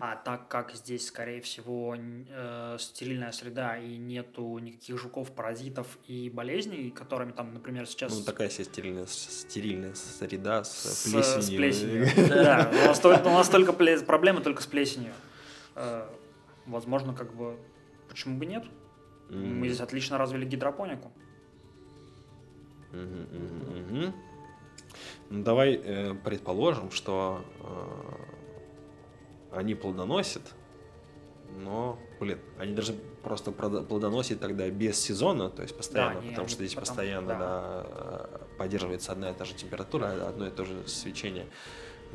А 0.00 0.16
так 0.16 0.48
как 0.48 0.72
здесь, 0.72 1.06
скорее 1.06 1.40
всего, 1.40 1.94
э, 1.96 2.76
стерильная 2.80 3.30
среда 3.32 3.78
и 3.78 3.96
нету 3.96 4.58
никаких 4.58 4.98
жуков, 4.98 5.30
паразитов 5.32 5.86
и 6.08 6.28
болезней, 6.28 6.90
которыми 6.90 7.32
там, 7.32 7.54
например, 7.54 7.86
сейчас... 7.86 8.12
Ну, 8.12 8.24
такая 8.24 8.48
себе 8.48 8.64
стерильная, 8.64 9.06
стерильная 9.06 9.94
среда 9.94 10.64
с, 10.64 11.04
с, 11.06 11.12
плесенью. 11.12 11.42
с 11.42 11.50
плесенью. 11.50 12.28
Да, 12.28 12.70
у 12.72 12.86
нас 12.88 12.98
только, 12.98 13.26
у 13.26 13.30
нас 13.30 13.48
только 13.48 13.72
проблемы 13.72 14.40
только 14.40 14.62
с 14.62 14.66
плесенью. 14.66 15.12
Э, 15.76 16.08
Возможно, 16.66 17.12
как 17.12 17.34
бы, 17.34 17.58
почему 18.08 18.38
бы 18.38 18.46
нет? 18.46 18.64
Мы 19.30 19.66
здесь 19.68 19.80
отлично 19.80 20.18
развили 20.18 20.44
гидропонику. 20.44 21.10
Мгм, 22.92 23.22
мгм, 23.32 24.00
мгм. 24.00 24.14
Ну, 25.30 25.42
давай 25.42 25.74
э, 25.82 26.14
предположим, 26.24 26.90
что 26.90 27.42
э, 27.60 29.56
они 29.58 29.74
плодоносят, 29.74 30.42
но, 31.64 31.98
блин, 32.20 32.38
они 32.58 32.74
даже 32.74 32.94
просто 33.22 33.52
плодоносят 33.52 34.40
тогда 34.40 34.68
без 34.70 34.98
сезона, 34.98 35.50
то 35.50 35.62
есть 35.62 35.76
постоянно, 35.76 36.20
они- 36.20 36.28
потому 36.30 36.46
они 36.46 36.48
что 36.48 36.64
здесь 36.64 36.74
потом- 36.74 36.86
постоянно 36.88 37.28
да. 37.28 37.38
да, 37.38 38.40
поддерживается 38.58 39.12
одна 39.12 39.30
и 39.30 39.34
та 39.34 39.44
же 39.44 39.54
температура, 39.54 40.28
одно 40.28 40.46
и 40.46 40.50
то 40.50 40.64
же 40.64 40.86
свечение. 40.88 41.46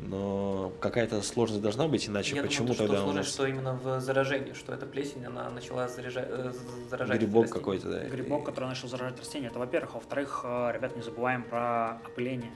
Но 0.00 0.72
какая-то 0.80 1.22
сложность 1.22 1.60
должна 1.62 1.88
быть, 1.88 2.08
иначе 2.08 2.36
Я 2.36 2.42
почему 2.42 2.68
думаю, 2.68 2.76
то, 2.78 2.84
что 2.84 2.86
тогда 2.86 3.00
у 3.02 3.04
сложность, 3.06 3.28
нас 3.28 3.34
что 3.34 3.46
именно 3.46 3.74
в 3.74 4.00
заражении, 4.00 4.52
что 4.52 4.72
эта 4.72 4.86
плесень, 4.86 5.24
она 5.24 5.50
начала 5.50 5.86
заряжа- 5.88 6.24
э, 6.24 6.52
заражать 6.88 7.18
грибок 7.18 7.48
какой-то, 7.50 7.90
да? 7.90 8.04
Грибок, 8.08 8.42
и- 8.42 8.44
который 8.44 8.66
начал 8.66 8.86
заражать 8.86 9.18
растения, 9.18 9.48
это 9.48 9.58
во-первых. 9.58 9.92
А 9.94 9.98
во-вторых, 9.98 10.40
э, 10.44 10.70
ребят, 10.72 10.94
не 10.94 11.02
забываем 11.02 11.42
про 11.42 12.00
опыление. 12.06 12.52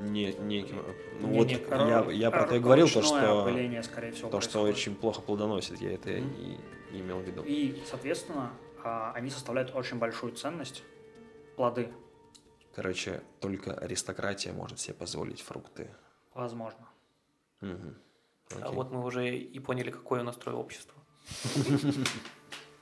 Не, 0.00 0.32
не, 0.32 0.62
ну 1.20 1.28
Не- 1.28 1.38
вот 1.38 1.46
не, 1.48 1.52
я, 1.54 1.98
р- 2.00 2.10
я 2.10 2.30
про 2.30 2.46
то 2.46 2.54
и 2.56 2.58
говорил, 2.58 2.88
то 2.88 3.02
что, 3.02 3.42
опыление, 3.42 3.82
скорее 3.82 4.12
всего, 4.12 4.30
то, 4.30 4.40
что 4.40 4.62
очень 4.62 4.94
плохо 4.96 5.20
плодоносит, 5.20 5.80
я 5.80 5.92
это 5.92 6.08
Мгм. 6.10 6.32
и, 6.34 6.58
и 6.92 7.00
имел 7.00 7.18
в 7.20 7.22
виду. 7.24 7.42
И, 7.42 7.82
соответственно, 7.86 8.52
а, 8.82 9.12
они 9.12 9.28
составляют 9.30 9.74
очень 9.74 9.98
большую 9.98 10.32
ценность. 10.32 10.82
Плоды, 11.56 11.92
Короче, 12.74 13.20
только 13.40 13.74
аристократия 13.74 14.52
может 14.52 14.78
себе 14.80 14.94
позволить 14.94 15.42
фрукты. 15.42 15.90
возможно. 16.34 16.88
Мгм. 17.60 17.96
А 18.62 18.70
вот 18.70 18.90
мы 18.92 19.04
уже 19.04 19.36
и 19.36 19.58
поняли, 19.60 19.90
какое 19.90 20.22
у 20.22 20.24
нас 20.24 20.36
строй 20.36 20.54
общество. 20.54 20.94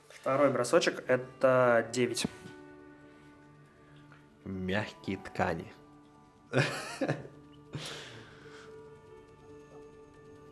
Второй 0.09 0.51
бросочек– 0.51 1.03
это 1.07 1.89
9. 1.93 2.25
Мягкие 4.45 5.17
ткани. 5.17 5.71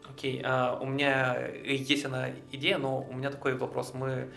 Окей, 0.10 0.42
а 0.44 0.78
у 0.82 0.86
меня 0.86 1.48
есть 1.64 2.06
она 2.06 2.32
идея, 2.52 2.78
но 2.78 3.02
у 3.02 3.14
меня 3.14 3.30
такой 3.30 3.56
вопрос. 3.56 3.94
Мы, 3.94 4.32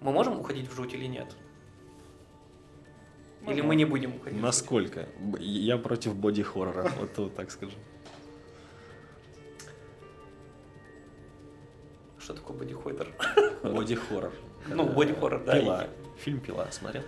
мы 0.00 0.12
можем 0.12 0.40
уходить 0.40 0.68
в 0.68 0.74
жуть 0.74 0.92
или 0.94 1.06
нет? 1.06 1.36
Или 3.46 3.60
мы 3.60 3.76
не 3.76 3.84
будем 3.84 4.16
уходить? 4.16 4.32
в 4.32 4.36
жуть? 4.36 4.42
Насколько? 4.42 5.08
Я 5.38 5.78
против 5.78 6.16
боди-хоррора, 6.16 6.90
вот 6.98 7.14
тут 7.14 7.34
так 7.36 7.50
скажу. 7.50 7.76
Что 12.18 12.34
такое 12.34 12.56
бодихойдер? 12.56 13.14
Боди-хоррор. 13.62 14.32
Ну, 14.66 14.84
боди-хоррор, 14.88 15.44
да. 15.44 15.60
Пила. 15.60 15.86
Фильм 16.16 16.40
«Пила» 16.40 16.70
смотрел? 16.70 17.02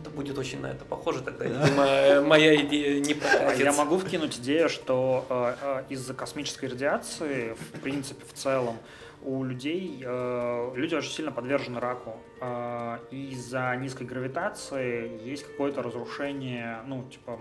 Это 0.00 0.10
будет 0.10 0.38
очень 0.38 0.60
на 0.60 0.68
это 0.68 0.84
похоже 0.84 1.22
тогда. 1.22 1.44
Видимо, 1.44 1.84
э, 1.84 2.20
моя 2.20 2.56
идея 2.56 3.00
не 3.00 3.14
прокатится. 3.14 3.62
Я 3.62 3.72
могу 3.72 3.98
вкинуть 3.98 4.38
идею, 4.38 4.68
что 4.68 5.26
э, 5.28 5.54
э, 5.62 5.84
из-за 5.90 6.14
космической 6.14 6.66
радиации, 6.66 7.54
в 7.54 7.80
принципе, 7.80 8.24
в 8.26 8.32
целом, 8.32 8.76
у 9.22 9.44
людей, 9.44 10.02
э, 10.04 10.72
люди 10.74 10.94
очень 10.94 11.10
сильно 11.10 11.32
подвержены 11.32 11.80
раку. 11.80 12.16
Э, 12.40 12.98
из-за 13.10 13.76
низкой 13.76 14.04
гравитации 14.04 15.20
есть 15.24 15.46
какое-то 15.46 15.82
разрушение, 15.82 16.78
ну, 16.86 17.04
типа, 17.04 17.38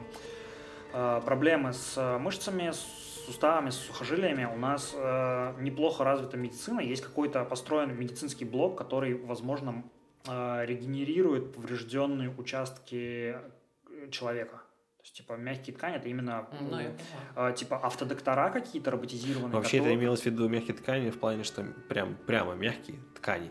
э, 0.94 1.22
проблемы 1.26 1.74
с 1.74 2.18
мышцами, 2.20 2.72
с 2.72 3.10
суставами, 3.26 3.70
с 3.70 3.76
сухожилиями. 3.76 4.46
У 4.46 4.58
нас 4.58 4.92
э, 4.96 5.54
неплохо 5.60 6.04
развита 6.04 6.36
медицина, 6.36 6.80
есть 6.80 7.04
какой-то 7.04 7.44
построен 7.46 7.96
медицинский 7.98 8.46
блок, 8.46 8.78
который, 8.78 9.14
возможно, 9.14 9.84
регенерирует 10.26 11.54
поврежденные 11.54 12.30
участки 12.38 13.36
э, 13.36 14.10
человека. 14.12 14.58
То 14.98 15.04
есть, 15.04 15.16
типа, 15.16 15.34
мягкие 15.34 15.76
ткани 15.76 15.96
это 15.96 16.10
именно 16.10 16.46
Ну, 16.52 16.58
понимаю. 16.68 16.92
э, 17.36 17.54
типа 17.56 17.78
автодоктора 17.78 18.50
какие-то 18.50 18.92
роботизированные. 18.92 19.54
Вообще 19.56 19.78
это 19.78 19.86
которые- 19.86 19.96
имелось 20.00 20.22
в 20.22 20.26
виду 20.26 20.50
мягкие 20.50 20.76
ткани 20.76 21.10
в 21.10 21.20
плане, 21.20 21.44
что 21.44 21.64
прям, 21.88 22.16
прямо 22.28 22.54
мягкие 22.54 22.98
ткани, 23.16 23.50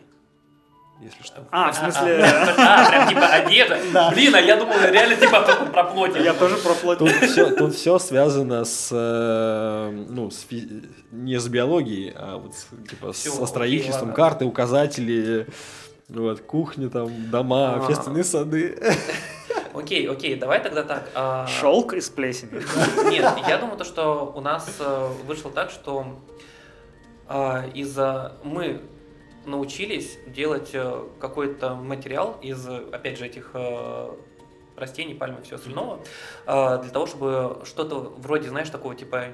если 1.01 1.23
что. 1.23 1.47
А, 1.51 1.71
в 1.71 1.75
смысле, 1.75 2.23
А, 2.57 2.87
прям 2.89 3.09
типа 3.09 3.25
одежда? 3.25 4.11
Блин, 4.13 4.35
а 4.35 4.39
я 4.39 4.57
думал 4.57 4.75
реально 4.91 5.15
типа 5.15 5.41
про- 5.73 5.83
плоть. 5.85 6.15
я 6.17 6.33
тоже 6.35 6.55
про 6.57 6.75
плоть. 6.75 6.99
Тут 6.99 7.09
все, 7.09 7.49
тут 7.55 7.73
все 7.73 7.97
связано 7.97 8.63
с, 8.63 8.89
э, 8.91 10.05
ну, 10.07 10.29
с 10.29 10.45
не 11.11 11.39
с 11.39 11.47
биологией, 11.47 12.13
а 12.15 12.37
вот 12.37 12.53
с, 12.55 12.67
типа, 12.87 13.11
Всё, 13.11 13.31
со 13.31 13.47
строительством, 13.47 14.13
карты, 14.13 14.45
указатели, 14.45 15.47
вот, 16.09 16.41
кухни, 16.41 16.87
там, 16.87 17.29
дома, 17.29 17.75
А. 17.75 17.75
общественные 17.77 18.23
сады. 18.23 18.77
Окей, 19.73 20.09
окей, 20.09 20.35
давай 20.35 20.61
тогда 20.61 20.83
так. 20.83 21.09
а, 21.13 21.45
Шелк 21.47 21.93
из 21.93 22.09
плесени. 22.09 22.61
Нет, 23.09 23.31
я 23.47 23.57
думаю, 23.59 23.77
то, 23.77 23.83
что 23.83 24.33
у 24.35 24.41
нас 24.41 24.77
э, 24.79 25.07
вышло 25.25 25.51
так, 25.51 25.69
что 25.69 26.19
а, 27.27 27.65
из-за 27.75 28.33
мы 28.43 28.81
научились 29.45 30.17
делать 30.27 30.71
э, 30.73 31.03
какой-то 31.19 31.75
материал 31.75 32.37
из, 32.41 32.67
опять 32.67 33.17
же, 33.19 33.27
этих 33.27 33.51
э, 33.53 34.09
растений, 34.75 35.13
пальмы, 35.13 35.41
все 35.43 35.55
остального, 35.55 35.99
э, 36.47 36.79
для 36.81 36.91
того, 36.91 37.05
чтобы 37.05 37.61
что-то 37.65 38.13
вроде, 38.17 38.49
знаешь, 38.49 38.69
такого 38.69 38.95
типа 38.95 39.25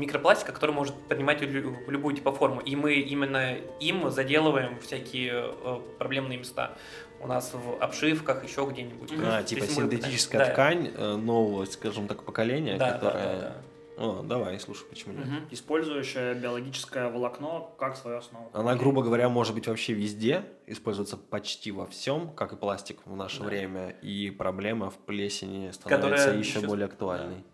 микропластика, 0.00 0.52
который 0.52 0.72
может 0.72 0.94
принимать 1.08 1.40
лю- 1.42 1.76
любую 1.88 2.14
типа 2.16 2.32
форму. 2.32 2.60
И 2.60 2.74
мы 2.76 2.94
именно 2.94 3.54
им 3.80 4.10
заделываем 4.10 4.78
всякие 4.80 5.32
э, 5.46 5.80
проблемные 5.98 6.38
места. 6.38 6.72
У 7.20 7.26
нас 7.26 7.52
в 7.54 7.82
обшивках, 7.82 8.42
еще 8.44 8.66
где-нибудь. 8.70 9.12
А, 9.24 9.42
типа 9.42 9.64
есть 9.64 9.76
мы- 9.76 9.82
синтетическая 9.90 10.46
да. 10.46 10.52
ткань 10.52 10.90
э, 10.96 11.16
нового, 11.16 11.64
скажем 11.66 12.08
так, 12.08 12.24
поколения, 12.24 12.76
Да, 12.78 12.86
да, 12.86 12.92
которая... 12.94 13.36
да, 13.36 13.40
да. 13.40 13.56
О, 14.02 14.22
давай, 14.22 14.58
слушай, 14.58 14.86
почему 14.88 15.12
нет? 15.12 15.26
Мгм. 15.26 15.48
Использующая 15.50 16.32
биологическое 16.32 17.10
волокно 17.10 17.74
как 17.78 17.96
свою 17.96 18.16
основу. 18.16 18.48
Она, 18.54 18.74
грубо 18.74 19.02
говоря, 19.02 19.28
может 19.28 19.52
быть 19.54 19.68
вообще 19.68 19.92
везде, 19.92 20.42
используется 20.66 21.18
почти 21.18 21.70
во 21.70 21.84
всем, 21.86 22.30
как 22.30 22.54
и 22.54 22.56
пластик 22.56 22.96
в 23.04 23.14
наше 23.14 23.40
Да. 23.40 23.44
время, 23.44 23.90
и 24.00 24.30
проблема 24.30 24.88
в 24.88 24.96
плесени 24.96 25.70
становится 25.70 26.08
Которая 26.08 26.38
еще 26.38 26.58
еще- 26.60 26.66
более 26.66 26.86
актуальной. 26.86 27.44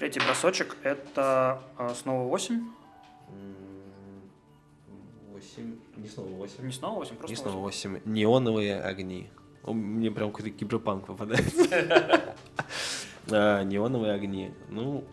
Третий 0.00 0.18
бросочек 0.18 0.78
это 0.82 1.60
э, 1.78 1.90
снова 1.94 2.26
8. 2.26 2.54
М, 2.54 2.64
Восемь, 5.30 5.76
не 5.98 6.08
снова 6.08 6.28
восемь. 6.28 6.64
Не 6.64 6.72
снова 6.72 6.94
8, 7.00 7.16
просто 7.16 7.30
Не 7.30 7.36
снова 7.36 7.56
8. 7.58 7.90
восемь. 7.90 8.10
Неоновые 8.10 8.80
огни. 8.80 9.28
Мне 9.66 10.10
прям 10.10 10.32
какой-то 10.32 10.56
киберпанк 10.56 11.04
попадается. 11.06 12.34
А, 13.30 13.62
Неоновые 13.62 14.14
огни. 14.14 14.52
Ну, 14.70 15.04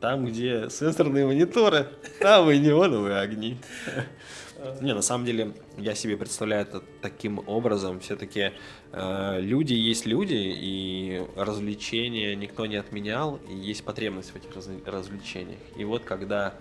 там, 0.00 0.26
где 0.26 0.68
сенсорные 0.68 1.26
мониторы, 1.26 1.88
там 2.20 2.50
и 2.50 2.58
неоновые 2.58 3.18
огни. 3.20 3.58
Не, 4.80 4.94
на 4.94 5.02
самом 5.02 5.24
деле, 5.24 5.52
я 5.78 5.94
себе 5.94 6.16
представляю 6.16 6.62
это 6.62 6.82
таким 7.00 7.42
образом. 7.46 8.00
Все-таки 8.00 8.52
люди 8.92 9.74
есть 9.74 10.06
люди, 10.06 10.34
и 10.34 11.26
развлечения 11.36 12.34
никто 12.34 12.66
не 12.66 12.76
отменял, 12.76 13.36
и 13.48 13.54
есть 13.54 13.84
потребность 13.84 14.30
в 14.30 14.36
этих 14.36 14.54
раз- 14.54 14.68
развлечениях. 14.84 15.60
И 15.76 15.84
вот 15.84 16.04
когда 16.04 16.54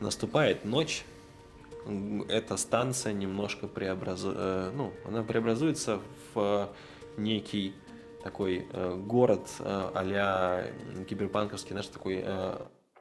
наступает 0.00 0.64
ночь, 0.64 1.04
эта 2.28 2.56
станция 2.56 3.12
немножко 3.12 3.66
преобразуется, 3.68 4.72
ну, 4.74 4.92
она 5.04 5.22
преобразуется 5.22 6.00
в 6.34 6.72
некий 7.16 7.74
такой 8.22 8.66
э, 8.72 8.94
город 8.96 9.48
э, 9.58 9.90
а-ля 9.94 10.64
киберпанковский, 11.08 11.72
знаешь, 11.72 11.88
такой 11.88 12.22
э, 12.24 12.56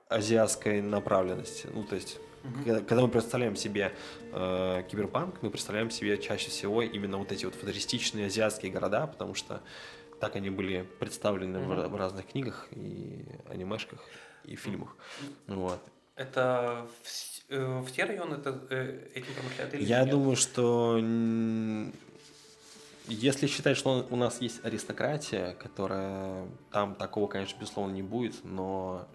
азиатской 0.10 0.82
направленности. 0.82 1.70
Ну, 1.74 1.84
то 1.84 1.96
есть, 1.96 2.20
когда, 2.66 2.80
когда 2.82 3.02
мы 3.04 3.08
представляем 3.08 3.56
себе 3.56 3.94
э, 4.32 4.84
киберпанк, 4.90 5.42
мы 5.42 5.50
представляем 5.50 5.90
себе 5.90 6.18
чаще 6.18 6.50
всего 6.50 6.82
именно 6.82 7.18
вот 7.18 7.32
эти 7.32 7.46
вот 7.46 7.56
футуристичные 7.56 8.28
азиатские 8.28 8.72
города, 8.72 9.08
потому 9.08 9.34
что 9.34 9.62
так 10.20 10.36
они 10.36 10.50
были 10.50 10.86
представлены 11.00 11.60
в, 11.60 11.64
Мгм. 11.64 11.72
ра- 11.80 11.88
в 11.88 11.96
разных 11.96 12.28
книгах 12.28 12.68
и 12.72 13.26
анимешках 13.50 14.00
и 14.46 14.56
фильмах. 14.56 14.96
Вот. 15.48 15.80
Это 16.16 16.86
в, 17.04 17.52
э, 17.54 17.80
в 17.82 17.92
те 17.92 18.04
районы 18.06 18.36
это, 18.36 18.62
э, 18.70 19.10
этим 19.16 19.34
промышляют 19.34 19.74
или 19.74 19.84
Я 19.86 20.02
нет? 20.02 20.12
думаю, 20.12 20.36
что 20.36 20.98
если 23.08 23.48
считать, 23.48 23.76
что 23.78 24.06
у 24.10 24.16
нас 24.16 24.40
есть 24.42 24.64
аристократия, 24.64 25.54
которая 25.56 26.48
там 26.72 26.96
такого, 26.96 27.28
конечно, 27.28 27.60
безусловно, 27.60 27.94
не 27.94 28.02
будет, 28.04 28.36
но 28.44 29.08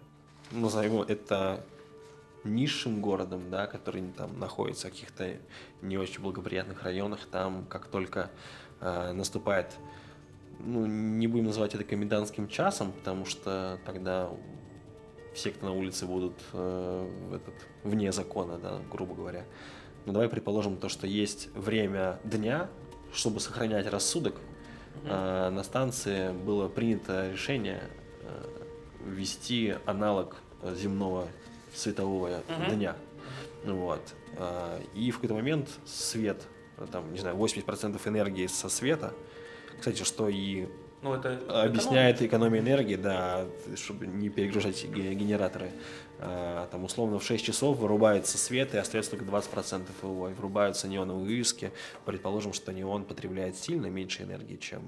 назовем 0.51 1.01
это 1.01 1.63
низшим 2.43 3.01
городом, 3.01 3.49
да, 3.49 3.67
который 3.67 4.03
там 4.15 4.39
находится 4.39 4.87
в 4.87 4.91
каких-то 4.91 5.37
не 5.81 5.97
очень 5.97 6.21
благоприятных 6.21 6.83
районах, 6.83 7.25
там 7.31 7.65
как 7.65 7.87
только 7.87 8.31
э, 8.79 9.11
наступает, 9.11 9.77
ну, 10.59 10.85
не 10.85 11.27
будем 11.27 11.45
называть 11.45 11.75
это 11.75 11.83
комендантским 11.83 12.47
часом, 12.47 12.91
потому 12.91 13.25
что 13.25 13.79
тогда 13.85 14.29
все, 15.33 15.51
кто 15.51 15.67
на 15.67 15.73
улице 15.73 16.05
будут 16.05 16.33
э, 16.53 17.35
этот, 17.35 17.53
вне 17.83 18.11
закона, 18.11 18.57
да, 18.57 18.79
грубо 18.91 19.15
говоря. 19.15 19.45
Но 20.05 20.13
давай 20.13 20.29
предположим 20.29 20.77
то, 20.77 20.89
что 20.89 21.07
есть 21.07 21.49
время 21.55 22.19
дня, 22.23 22.69
чтобы 23.13 23.39
сохранять 23.39 23.87
рассудок. 23.87 24.35
Э, 25.03 25.49
на 25.49 25.63
станции 25.63 26.31
было 26.31 26.67
принято 26.67 27.31
решение 27.31 27.83
э, 28.21 28.43
ввести 29.05 29.75
аналог 29.85 30.37
э, 30.61 30.75
земного 30.75 31.27
светового 31.73 32.41
Мгм. 32.47 32.75
дня. 32.75 32.95
Вот. 33.65 34.01
А, 34.37 34.81
И 34.95 35.11
в 35.11 35.15
какой-то 35.15 35.33
момент 35.35 35.69
свет, 35.85 36.43
э, 36.77 36.85
там, 36.91 37.11
не 37.13 37.19
знаю, 37.19 37.35
80% 37.35 38.05
энергии 38.07 38.47
со 38.47 38.69
света, 38.69 39.13
кстати, 39.79 40.03
что 40.03 40.29
и 40.29 40.67
Ну, 41.01 41.13
это 41.13 41.39
объясняет 41.63 42.21
экономию 42.21 42.61
энергии, 42.61 42.95
да, 42.97 43.45
чтобы 43.75 44.05
не 44.07 44.27
перегружать 44.29 44.83
ге- 44.85 45.13
генераторы. 45.13 45.71
А, 46.19 46.67
Там 46.71 46.83
условно 46.83 47.19
в 47.19 47.23
6 47.23 47.45
часов 47.45 47.77
вырубается 47.77 48.37
свет 48.37 48.73
и 48.73 48.77
остается 48.77 49.11
только 49.11 49.23
20% 49.25 49.89
его. 50.03 50.27
И 50.29 50.33
врубаются 50.33 50.87
неоновые 50.89 51.25
вывески. 51.25 51.71
Предположим, 52.05 52.51
что 52.51 52.73
неон 52.73 53.05
потребляет 53.05 53.55
сильно 53.55 53.85
меньше 53.87 54.23
энергии, 54.23 54.57
чем 54.57 54.81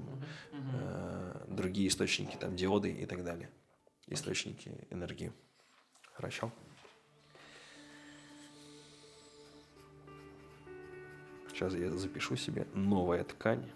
э, 0.52 1.46
другие 1.48 1.88
источники, 1.88 2.36
там 2.36 2.56
диоды 2.58 2.92
и 2.92 3.06
так 3.06 3.24
далее. 3.24 3.50
Источники 4.08 4.72
энергии. 4.90 5.32
Хорошо. 6.14 6.52
Сейчас 11.52 11.74
я 11.74 11.92
запишу 11.92 12.36
себе 12.36 12.66
новая 12.74 13.24
ткань. 13.24 13.70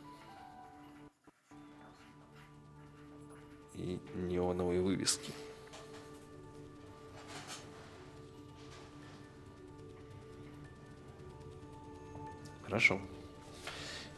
и 3.77 3.99
неоновые 4.15 4.81
вывески. 4.81 5.31
Хорошо. 12.63 12.99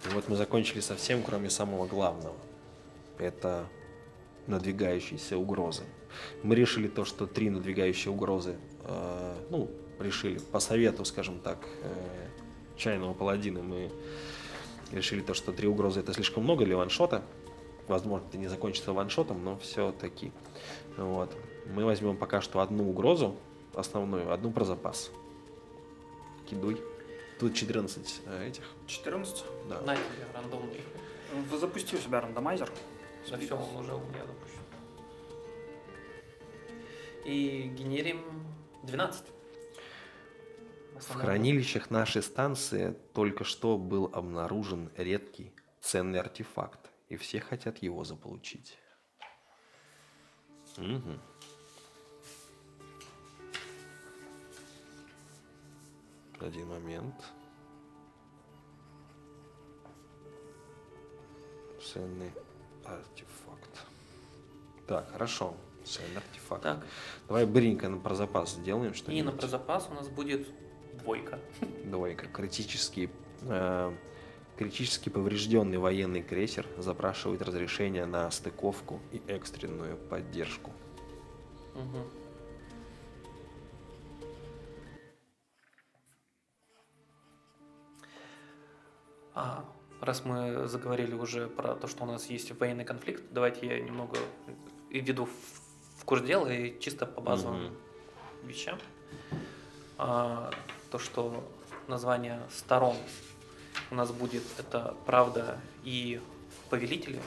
И 0.06 0.14
вот 0.14 0.30
мы 0.30 0.36
закончили 0.36 0.80
совсем, 0.80 1.22
кроме 1.22 1.50
самого 1.50 1.86
главного. 1.86 2.38
Это 3.18 3.68
надвигающиеся 4.46 5.38
угрозы. 5.38 5.84
Мы 6.44 6.56
решили 6.56 6.88
то, 6.88 7.04
что 7.04 7.28
три 7.28 7.50
надвигающие 7.50 8.12
угрозы, 8.12 8.58
э, 8.84 9.48
ну, 9.50 9.70
решили 10.00 10.40
по 10.40 10.60
совету, 10.60 11.04
скажем 11.04 11.40
так, 11.40 11.58
э, 11.82 12.28
чайного 12.78 13.14
паладина, 13.14 13.62
мы 13.62 13.92
решили 14.92 15.22
то, 15.22 15.34
что 15.34 15.52
три 15.52 15.68
угрозы 15.68 16.00
это 16.00 16.14
слишком 16.14 16.44
много 16.44 16.66
для 16.66 16.78
ваншота. 16.78 17.24
Возможно, 17.88 18.26
это 18.28 18.38
не 18.38 18.48
закончится 18.48 18.94
ваншотом, 18.94 19.44
но 19.44 19.58
все-таки. 19.58 20.32
Вот. 20.98 21.36
Мы 21.66 21.86
возьмем 21.86 22.18
пока 22.18 22.42
что 22.42 22.60
одну 22.60 22.90
угрозу, 22.90 23.36
основную, 23.74 24.32
одну 24.32 24.52
про 24.52 24.66
запас. 24.66 25.12
Кидуй. 26.50 26.82
Тут 27.40 27.54
14 27.54 28.22
э, 28.26 28.48
этих. 28.48 28.64
14. 28.88 29.46
Да. 29.70 29.82
На 29.82 29.96
тебе 29.96 30.26
рандомный. 30.34 30.82
Запусти 31.60 31.96
у 31.96 32.00
себя 32.00 32.22
рандомайзер. 32.22 32.70
Да 33.30 33.38
все, 33.38 33.56
он 33.56 33.84
уже 33.84 33.94
у 33.94 34.00
меня 34.00 34.26
запущен. 34.26 34.62
И 37.26 37.72
генерим 37.78 38.22
12. 38.84 39.26
В 41.00 41.14
хранилищах 41.14 41.90
нашей 41.92 42.24
станции 42.24 42.96
только 43.14 43.44
что 43.44 43.78
был 43.78 44.10
обнаружен 44.14 44.92
редкий 44.98 45.54
ценный 45.80 46.20
артефакт, 46.20 46.90
и 47.08 47.18
все 47.18 47.40
хотят 47.40 47.78
его 47.84 48.04
заполучить. 48.04 48.78
Мгм. 50.78 51.20
Один 56.40 56.68
момент. 56.68 57.16
Ценный 61.82 62.32
артефакт. 62.86 63.86
Так, 64.88 65.12
хорошо. 65.12 65.56
Ценный 65.84 66.18
артефакт. 66.18 66.64
Так, 66.64 66.86
Давай 67.28 67.46
быренько 67.46 67.88
на 67.88 67.98
про 67.98 68.14
запас 68.14 68.52
сделаем 68.52 68.92
и 68.92 68.96
что-нибудь. 68.96 69.34
на 69.34 69.40
про 69.40 69.48
запас 69.48 69.88
у 69.90 69.94
нас 69.94 70.10
будет 70.10 70.48
двойка. 71.04 71.40
Двойка. 71.86 72.28
Критический, 72.28 73.10
э, 73.42 73.94
критически 74.58 75.10
поврежденный 75.10 75.78
военный 75.78 76.24
крейсер 76.24 76.66
запрашивает 76.78 77.42
разрешение 77.42 78.06
на 78.06 78.30
стыковку 78.32 79.00
и 79.12 79.22
экстренную 79.28 79.98
поддержку. 79.98 80.72
Мгм. 81.76 82.04
А, 89.40 89.64
раз 90.02 90.26
мы 90.26 90.68
заговорили 90.68 91.14
уже 91.14 91.48
про 91.48 91.76
то, 91.76 91.88
что 91.88 92.04
у 92.04 92.08
нас 92.08 92.28
есть 92.28 92.52
военный 92.60 92.86
конфликт, 92.86 93.24
давайте 93.30 93.68
я 93.68 93.80
немного 93.80 94.18
введу 94.90 95.26
в, 95.26 96.02
в 96.02 96.06
курс 96.06 96.24
дела 96.24 96.48
и 96.48 96.80
чисто 96.80 97.06
по 97.06 97.22
базовым 97.22 97.66
Мгм. 97.66 97.76
вещам. 98.46 98.80
А, 100.00 100.52
то, 100.92 101.00
что 101.00 101.44
название 101.88 102.42
сторон 102.52 102.96
у 103.92 103.96
нас 103.96 104.12
будет 104.12 104.44
это 104.58 104.96
правда 105.06 105.60
и 105.84 106.22
повелители. 106.70 107.22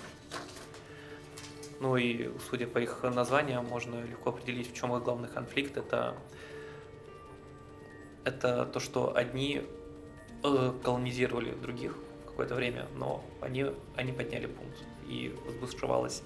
Ну 1.81 1.97
и 1.97 2.31
судя 2.51 2.67
по 2.67 2.79
их 2.79 3.03
названиям, 3.03 3.65
можно 3.65 4.03
легко 4.05 4.31
определить, 4.31 4.71
в 4.71 4.75
чем 4.75 4.95
их 4.95 5.03
главный 5.03 5.29
конфликт. 5.29 5.79
Это, 5.79 6.15
это 8.25 8.67
то, 8.67 8.81
что 8.81 9.17
одни 9.17 9.63
э, 10.45 10.73
колонизировали 10.85 11.53
других 11.55 11.97
какое-то 12.27 12.55
время, 12.55 12.87
но 12.97 13.25
они, 13.41 13.67
они 13.97 14.13
подняли 14.13 14.47
пункт, 14.47 14.79
и 15.07 15.35
разбушевалась 15.47 16.23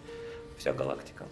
вся 0.59 0.73
галактика. 0.73 1.27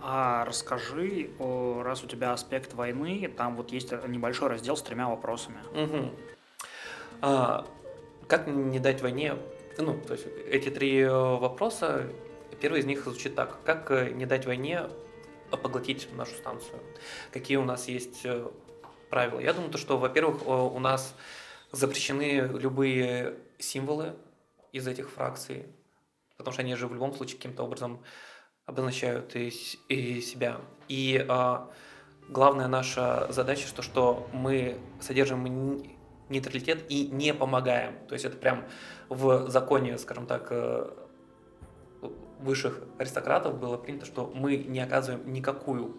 А 0.00 0.44
расскажи, 0.44 1.30
раз 1.38 2.02
у 2.04 2.06
тебя 2.06 2.32
аспект 2.32 2.74
войны, 2.74 3.32
там 3.36 3.56
вот 3.56 3.70
есть 3.70 3.92
небольшой 3.92 4.48
раздел 4.48 4.76
с 4.76 4.82
тремя 4.82 5.08
вопросами. 5.08 5.58
Угу. 5.74 6.10
А, 7.22 7.66
как 8.26 8.46
не 8.46 8.78
дать 8.78 9.00
войне? 9.02 9.36
Ну, 9.78 9.98
то 10.00 10.14
есть 10.14 10.26
эти 10.48 10.70
три 10.70 11.00
э, 11.00 11.10
вопроса, 11.10 12.10
первый 12.60 12.80
из 12.80 12.84
них 12.86 13.04
звучит 13.04 13.34
так. 13.34 13.62
Как 13.64 13.90
э, 13.90 14.10
не 14.10 14.26
дать 14.26 14.44
войне 14.46 14.88
поглотить 15.50 16.08
нашу 16.14 16.34
станцию? 16.34 16.80
Какие 17.30 17.56
у 17.58 17.64
нас 17.64 17.88
есть 17.88 18.22
э, 18.24 18.48
правила? 19.08 19.40
Я 19.40 19.52
думаю, 19.52 19.70
то, 19.70 19.78
что, 19.78 19.98
во-первых, 19.98 20.46
у 20.46 20.78
нас 20.78 21.14
запрещены 21.70 22.50
любые 22.58 23.36
символы 23.58 24.14
из 24.72 24.86
этих 24.86 25.10
фракций, 25.10 25.66
потому 26.36 26.52
что 26.52 26.62
они 26.62 26.74
же 26.74 26.86
в 26.86 26.94
любом 26.94 27.14
случае 27.14 27.36
каким-то 27.36 27.62
образом 27.62 28.02
обозначают 28.72 29.36
и, 29.36 29.52
и 29.88 30.20
себя. 30.20 30.60
И 30.88 31.24
а, 31.28 31.70
главная 32.28 32.68
наша 32.68 33.30
задача, 33.30 33.66
что, 33.66 33.82
что 33.82 34.28
мы 34.32 34.78
содержим 35.00 35.82
нейтралитет 36.28 36.84
и 36.88 37.08
не 37.08 37.34
помогаем. 37.34 37.94
То 38.08 38.14
есть 38.14 38.24
это 38.24 38.36
прям 38.36 38.64
в 39.08 39.48
законе, 39.48 39.98
скажем 39.98 40.26
так, 40.26 40.48
э, 40.50 40.90
высших 42.40 42.82
аристократов 42.98 43.58
было 43.58 43.76
принято, 43.76 44.06
что 44.06 44.32
мы 44.34 44.56
не 44.56 44.80
оказываем 44.80 45.32
никакую 45.32 45.96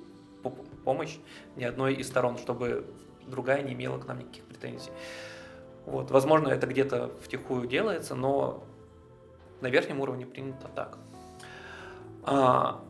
помощь 0.83 1.17
ни 1.55 1.63
одной 1.63 1.93
из 1.93 2.07
сторон, 2.07 2.37
чтобы 2.37 2.85
другая 3.27 3.61
не 3.61 3.73
имела 3.73 3.97
к 3.99 4.07
нам 4.07 4.19
никаких 4.19 4.43
претензий. 4.45 4.91
Вот. 5.85 6.11
Возможно, 6.11 6.49
это 6.49 6.67
где-то 6.67 7.11
втихую 7.21 7.67
делается, 7.67 8.15
но 8.15 8.63
на 9.61 9.67
верхнем 9.67 10.01
уровне 10.01 10.25
принято 10.25 10.67
так. 10.67 10.97
А, 12.25 12.81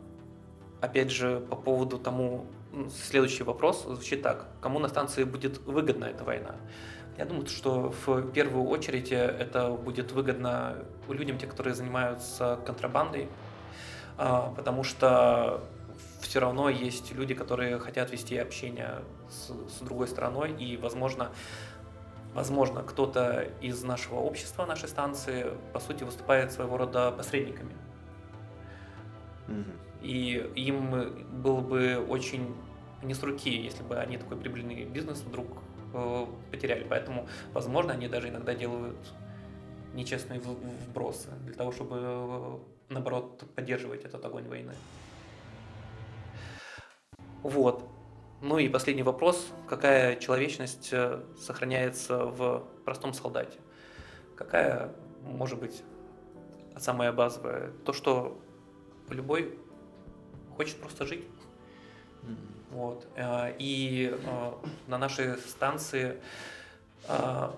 опять 0.80 1.10
же, 1.10 1.40
по 1.40 1.56
поводу 1.56 1.98
тому, 1.98 2.46
следующий 2.90 3.42
вопрос 3.42 3.84
звучит 3.84 4.22
так. 4.22 4.46
Кому 4.60 4.78
на 4.78 4.88
станции 4.88 5.24
будет 5.24 5.58
выгодна 5.66 6.06
эта 6.06 6.24
война? 6.24 6.56
Я 7.16 7.24
думаю, 7.26 7.46
что 7.46 7.92
в 8.06 8.32
первую 8.32 8.66
очередь 8.66 9.12
это 9.12 9.70
будет 9.70 10.12
выгодно 10.12 10.78
людям, 11.08 11.38
те, 11.38 11.46
которые 11.46 11.74
занимаются 11.74 12.58
контрабандой, 12.66 13.28
а, 14.18 14.52
потому 14.56 14.82
что 14.82 15.62
все 16.20 16.40
равно 16.40 16.68
есть 16.68 17.12
люди, 17.12 17.34
которые 17.34 17.78
хотят 17.78 18.10
вести 18.10 18.36
общение 18.36 19.02
с, 19.28 19.52
с 19.76 19.80
другой 19.80 20.08
стороной, 20.08 20.52
и, 20.52 20.76
возможно, 20.76 21.30
возможно, 22.34 22.82
кто-то 22.82 23.48
из 23.60 23.82
нашего 23.84 24.16
общества, 24.16 24.66
нашей 24.66 24.88
станции, 24.88 25.52
по 25.72 25.80
сути, 25.80 26.02
выступает 26.02 26.50
своего 26.50 26.76
рода 26.76 27.12
посредниками. 27.12 27.74
И 30.02 30.50
им 30.56 30.90
было 31.42 31.60
бы 31.60 32.04
очень 32.08 32.54
не 33.02 33.14
с 33.14 33.22
руки, 33.22 33.50
если 33.50 33.82
бы 33.82 33.96
они 33.96 34.18
такой 34.18 34.36
прибыльный 34.36 34.84
бизнес 34.84 35.20
вдруг 35.20 35.46
э, 35.92 36.26
потеряли. 36.50 36.86
Поэтому, 36.88 37.28
возможно, 37.52 37.92
они 37.92 38.08
даже 38.08 38.28
иногда 38.28 38.54
делают 38.54 38.96
нечестные 39.94 40.40
вбросы 40.40 41.30
для 41.44 41.54
того, 41.54 41.72
чтобы, 41.72 41.96
э, 42.00 42.58
наоборот, 42.90 43.44
поддерживать 43.54 44.04
этот 44.04 44.24
огонь 44.24 44.48
войны. 44.48 44.74
Вот. 47.42 47.88
Ну 48.40 48.58
и 48.58 48.68
последний 48.68 49.02
вопрос. 49.02 49.52
Какая 49.68 50.16
человечность 50.16 50.90
э, 50.92 51.22
сохраняется 51.38 52.26
в 52.26 52.66
простом 52.84 53.14
солдате? 53.14 53.58
Какая, 54.36 54.92
может 55.22 55.58
быть, 55.58 55.82
самая 56.76 57.12
базовая? 57.12 57.70
То, 57.84 57.92
что 57.92 58.38
любой 59.10 59.58
хочет 60.56 60.76
просто 60.78 61.06
жить. 61.06 61.24
Вот. 62.70 63.06
Э, 63.14 63.54
и 63.58 64.12
э, 64.12 64.52
на 64.88 64.98
нашей 64.98 65.38
станции 65.38 66.20
э, 67.08 67.50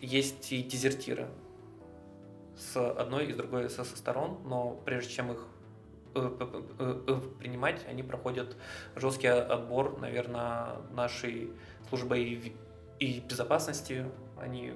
есть 0.00 0.52
и 0.52 0.62
дезертиры 0.62 1.28
с 2.56 2.76
одной 2.76 3.26
и 3.26 3.32
с 3.32 3.36
другой 3.36 3.70
со 3.70 3.84
сторон, 3.84 4.40
но 4.44 4.72
прежде 4.84 5.10
чем 5.10 5.32
их 5.32 5.46
принимать, 7.38 7.86
они 7.86 8.02
проходят 8.02 8.56
жесткий 8.96 9.28
отбор, 9.28 10.00
наверное, 10.00 10.78
нашей 10.90 11.52
службы 11.88 12.18
и 12.98 13.20
безопасности. 13.20 14.06
Они 14.40 14.72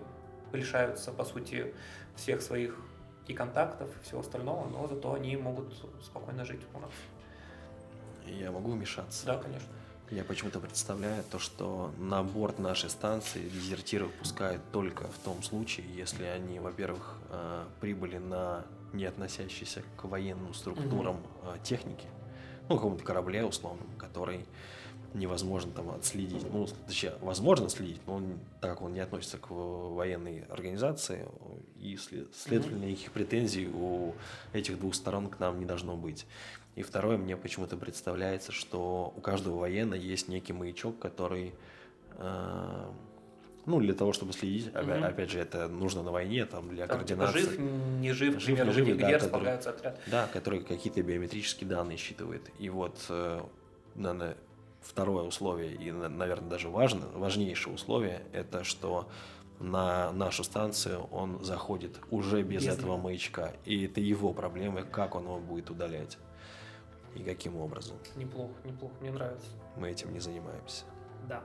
лишаются, 0.52 1.10
по 1.10 1.24
сути, 1.24 1.74
всех 2.14 2.42
своих 2.42 2.78
и 3.26 3.34
контактов, 3.34 3.88
и 3.96 4.04
всего 4.04 4.20
остального, 4.20 4.68
но 4.68 4.86
зато 4.88 5.12
они 5.14 5.36
могут 5.36 5.72
спокойно 6.02 6.44
жить 6.44 6.60
у 6.74 6.78
нас. 6.78 6.90
Я 8.26 8.50
могу 8.50 8.70
вмешаться? 8.72 9.26
Да, 9.26 9.38
конечно. 9.38 9.68
Я 10.10 10.24
почему-то 10.24 10.60
представляю 10.60 11.24
то, 11.30 11.38
что 11.38 11.90
на 11.96 12.22
борт 12.22 12.58
нашей 12.58 12.90
станции 12.90 13.48
дезертиров 13.48 14.12
пускают 14.12 14.62
только 14.70 15.04
в 15.08 15.18
том 15.24 15.42
случае, 15.42 15.86
если 15.94 16.24
они, 16.24 16.60
во-первых, 16.60 17.16
э, 17.30 17.64
прибыли 17.80 18.18
на 18.18 18.64
не 18.92 19.06
относящиеся 19.06 19.82
к 19.96 20.04
военным 20.04 20.52
структурам 20.52 21.16
угу. 21.16 21.58
техники, 21.62 22.06
ну, 22.68 22.76
каком-то 22.76 23.02
корабле 23.02 23.42
условном, 23.44 23.88
который 23.96 24.44
невозможно 25.14 25.72
там 25.72 25.90
отследить. 25.90 26.44
Ну, 26.52 26.66
точнее, 26.86 27.14
возможно 27.20 27.68
следить, 27.68 28.00
но 28.06 28.16
он, 28.16 28.38
так 28.60 28.72
как 28.72 28.82
он 28.82 28.92
не 28.94 29.00
относится 29.00 29.38
к 29.38 29.50
военной 29.50 30.44
организации, 30.48 31.26
и, 31.78 31.96
следовательно, 31.96 32.84
никаких 32.84 33.12
претензий 33.12 33.68
у 33.68 34.14
этих 34.52 34.78
двух 34.78 34.94
сторон 34.94 35.28
к 35.28 35.38
нам 35.40 35.58
не 35.58 35.66
должно 35.66 35.96
быть. 35.96 36.26
И 36.74 36.82
второе, 36.82 37.18
мне 37.18 37.36
почему-то 37.36 37.76
представляется, 37.76 38.50
что 38.52 39.12
у 39.16 39.20
каждого 39.20 39.58
военного 39.58 40.00
есть 40.00 40.28
некий 40.28 40.54
маячок, 40.54 40.98
который, 40.98 41.52
э, 42.16 42.90
ну, 43.66 43.80
для 43.80 43.92
того, 43.92 44.14
чтобы 44.14 44.32
следить, 44.32 44.68
угу. 44.68 44.78
опять, 44.78 45.02
опять 45.02 45.30
же, 45.30 45.38
это 45.38 45.68
нужно 45.68 46.02
на 46.02 46.12
войне, 46.12 46.46
там, 46.46 46.70
для 46.70 46.86
там, 46.86 47.04
типа 47.04 47.26
координации. 47.26 47.40
Жив, 47.40 47.58
не 47.58 48.12
жив, 48.12 48.40
жив, 48.40 48.64
не 48.64 48.72
жив, 48.72 48.98
да, 48.98 49.18
который, 49.18 49.52
отряд. 49.52 50.00
Да, 50.06 50.28
который 50.32 50.60
какие-то 50.62 51.02
биометрические 51.02 51.68
данные 51.68 51.98
считывает. 51.98 52.50
И 52.58 52.70
вот, 52.70 53.04
э, 53.10 53.42
наверное, 53.94 54.36
второе 54.82 55.24
условие 55.24 55.74
и, 55.74 55.90
наверное, 55.90 56.50
даже 56.50 56.68
важно, 56.68 57.06
важнейшее 57.14 57.74
условие, 57.74 58.22
это 58.32 58.64
что 58.64 59.08
на 59.58 60.12
нашу 60.12 60.44
станцию 60.44 61.04
он 61.12 61.42
заходит 61.44 61.98
уже 62.10 62.42
без, 62.42 62.64
без 62.64 62.78
этого 62.78 62.96
маячка. 62.96 63.52
И 63.64 63.84
это 63.84 64.00
его 64.00 64.32
проблемы, 64.32 64.82
как 64.82 65.14
он 65.14 65.24
его 65.24 65.38
будет 65.38 65.70
удалять 65.70 66.18
и 67.14 67.22
каким 67.22 67.56
образом. 67.56 67.96
Неплохо, 68.16 68.52
неплохо, 68.64 68.94
мне 69.00 69.12
нравится. 69.12 69.48
Мы 69.76 69.90
этим 69.90 70.12
не 70.12 70.20
занимаемся. 70.20 70.84
Да. 71.28 71.42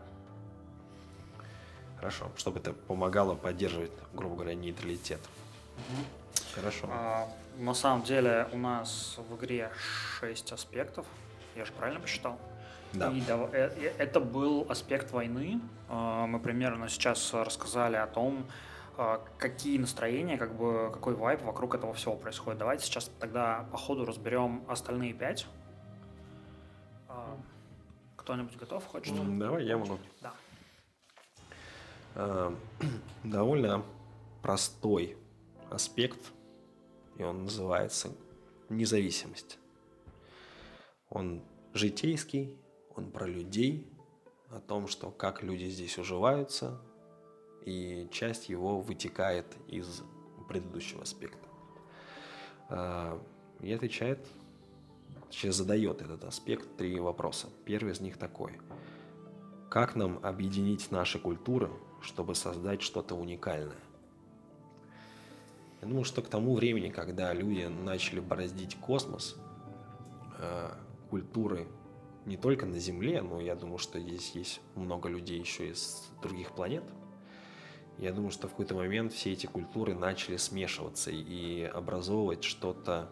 Хорошо, 1.98 2.32
чтобы 2.38 2.60
это 2.60 2.74
помогало 2.74 3.36
поддерживать, 3.36 3.92
грубо 4.14 4.36
говоря, 4.36 4.56
нейтралитет. 4.56 5.20
Угу. 5.78 6.06
Хорошо. 6.56 6.88
А, 6.90 7.28
на 7.58 7.74
самом 7.74 8.04
деле 8.04 8.48
у 8.52 8.58
нас 8.58 9.20
в 9.30 9.36
игре 9.36 9.72
6 10.20 10.52
аспектов. 10.52 11.06
Я 11.56 11.66
же 11.66 11.72
правильно 11.72 12.00
посчитал? 12.00 12.38
Да. 12.94 13.12
И 13.12 13.22
э, 13.28 13.50
э, 13.54 13.94
это 13.98 14.20
был 14.20 14.66
аспект 14.70 15.12
войны. 15.12 15.60
А, 15.90 16.26
мы 16.28 16.40
примерно 16.40 16.90
сейчас 16.90 17.34
рассказали 17.34 17.96
о 17.96 18.08
том, 18.08 18.46
а, 18.98 19.24
какие 19.38 19.78
настроения, 19.78 20.38
как 20.38 20.56
бы, 20.56 20.90
какой 20.94 21.14
вайп 21.16 21.42
вокруг 21.44 21.76
этого 21.76 21.94
всего 21.94 22.16
происходит. 22.16 22.60
Давайте 22.60 22.86
сейчас 22.86 23.12
тогда 23.20 23.68
по 23.72 23.78
ходу 23.78 24.06
разберем 24.06 24.64
остальные 24.68 25.14
пять. 25.14 25.48
А, 27.08 27.38
кто-нибудь 28.16 28.58
готов, 28.58 28.86
хочет? 28.86 29.14
Давай, 29.38 29.66
я 29.66 29.78
могу. 29.78 30.00
Да. 30.22 30.34
Довольно 33.24 33.84
простой 34.42 35.18
аспект, 35.70 36.32
и 37.18 37.24
он 37.24 37.44
называется 37.44 38.12
независимость. 38.70 39.60
Он 41.10 41.44
житейский, 41.74 42.58
он 42.98 43.12
про 43.12 43.28
людей, 43.28 43.88
о 44.50 44.60
том, 44.60 44.88
что 44.88 45.12
как 45.12 45.44
люди 45.44 45.66
здесь 45.66 45.98
уживаются, 45.98 46.80
и 47.66 48.08
часть 48.12 48.50
его 48.50 48.80
вытекает 48.80 49.46
из 49.68 50.04
предыдущего 50.48 51.04
аспекта. 51.04 51.48
А, 52.70 53.22
и 53.60 53.72
отвечает, 53.72 54.26
точнее 55.28 55.52
задает 55.52 56.02
этот 56.02 56.24
аспект 56.24 56.78
три 56.78 57.00
вопроса. 57.00 57.48
Первый 57.66 57.94
из 57.94 58.00
них 58.00 58.18
такой. 58.18 58.54
как 59.70 59.96
нам 59.96 60.20
объединить 60.24 60.92
наши 60.92 61.20
культуры, 61.20 61.70
чтобы 62.02 62.36
создать 62.36 62.82
что-то 62.82 63.16
уникальное. 63.16 63.76
Я 65.82 65.90
думаю, 65.90 66.06
что 66.06 66.22
к 66.22 66.30
тому 66.30 66.56
времени, 66.56 66.90
когда 66.90 67.34
люди 67.34 67.66
начали 67.66 68.22
бороздить 68.22 68.76
космос, 68.80 69.36
э, 70.40 70.72
культуры 71.10 71.68
не 72.28 72.36
только 72.36 72.66
на 72.66 72.78
Земле, 72.78 73.22
но 73.22 73.40
я 73.40 73.56
думаю, 73.56 73.78
что 73.78 74.00
здесь 74.00 74.32
есть 74.32 74.62
много 74.76 75.08
людей 75.08 75.40
еще 75.40 75.70
из 75.70 76.12
других 76.22 76.52
планет. 76.52 76.84
Я 77.98 78.12
думаю, 78.12 78.32
что 78.32 78.48
в 78.48 78.52
какой-то 78.52 78.76
момент 78.76 79.14
все 79.14 79.32
эти 79.32 79.48
культуры 79.48 79.96
начали 79.96 80.36
смешиваться 80.36 81.10
и 81.10 81.64
образовывать 81.64 82.44
что-то, 82.44 83.10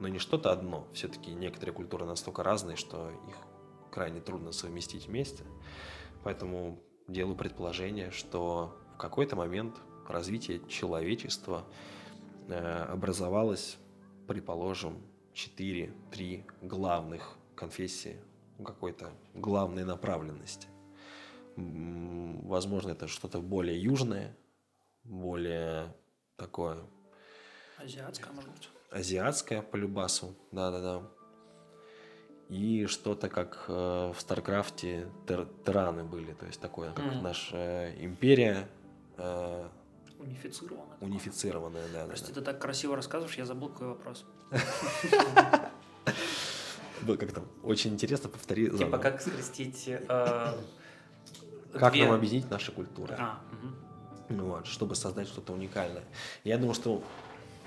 но 0.00 0.08
не 0.08 0.18
что-то 0.18 0.50
одно. 0.50 0.88
Все-таки 0.92 1.30
некоторые 1.30 1.72
культуры 1.72 2.04
настолько 2.04 2.42
разные, 2.42 2.76
что 2.76 3.10
их 3.28 3.36
крайне 3.92 4.20
трудно 4.20 4.50
совместить 4.50 5.06
вместе. 5.06 5.44
Поэтому 6.24 6.82
делаю 7.06 7.36
предположение, 7.36 8.10
что 8.10 8.76
в 8.94 8.98
какой-то 8.98 9.36
момент 9.36 9.76
развития 10.08 10.60
человечества 10.68 11.64
э, 12.48 12.54
образовалось, 12.54 13.78
предположим, 14.26 15.00
4-3 15.32 16.44
главных 16.60 17.38
конфессии, 17.54 18.18
ну, 18.18 18.31
какой-то 18.64 19.12
главной 19.34 19.84
направленности. 19.84 20.68
Возможно, 21.56 22.90
это 22.90 23.08
что-то 23.08 23.40
более 23.40 23.80
южное, 23.80 24.36
более 25.04 25.94
такое... 26.36 26.78
Азиатское, 27.78 28.32
может 28.32 28.50
быть. 28.50 28.68
Азиатское 28.90 29.62
по 29.62 29.76
любасу, 29.76 30.34
да-да-да. 30.50 31.02
И 32.48 32.86
что-то 32.86 33.28
как 33.28 33.64
э, 33.68 34.12
в 34.14 34.20
StarCraft 34.20 34.99
е 34.99 35.08
тер, 35.26 35.48
терраны 35.64 36.04
были, 36.04 36.34
то 36.34 36.46
есть 36.46 36.60
такое, 36.60 36.92
как 36.92 37.06
mm. 37.06 37.20
наша 37.22 37.56
э, 37.56 38.04
империя, 38.04 38.68
э, 39.16 39.68
Унифицированная. 40.22 40.98
Унифицированная, 41.00 41.88
да. 41.92 42.06
Прости, 42.06 42.28
да, 42.28 42.34
ты 42.34 42.44
так 42.44 42.60
красиво 42.60 42.94
рассказываешь, 42.94 43.36
я 43.36 43.44
забыл 43.44 43.70
какой 43.70 43.88
вопрос. 43.88 44.24
Было 47.02 47.16
как-то 47.16 47.42
очень 47.62 47.92
интересно, 47.94 48.28
повтори 48.28 48.66
Типа 48.66 48.76
заново. 48.76 48.98
как 48.98 49.20
скрестить... 49.20 49.84
э, 49.88 50.54
Как 51.72 51.92
две- 51.92 52.04
нам 52.06 52.14
объединить 52.14 52.50
наши 52.50 52.72
культуры? 52.72 53.16
А. 53.18 53.40
Ну 54.28 54.46
вот, 54.46 54.66
чтобы 54.66 54.94
создать 54.94 55.28
что-то 55.28 55.52
уникальное. 55.52 56.04
Я 56.44 56.58
думаю, 56.58 56.74
что 56.74 57.02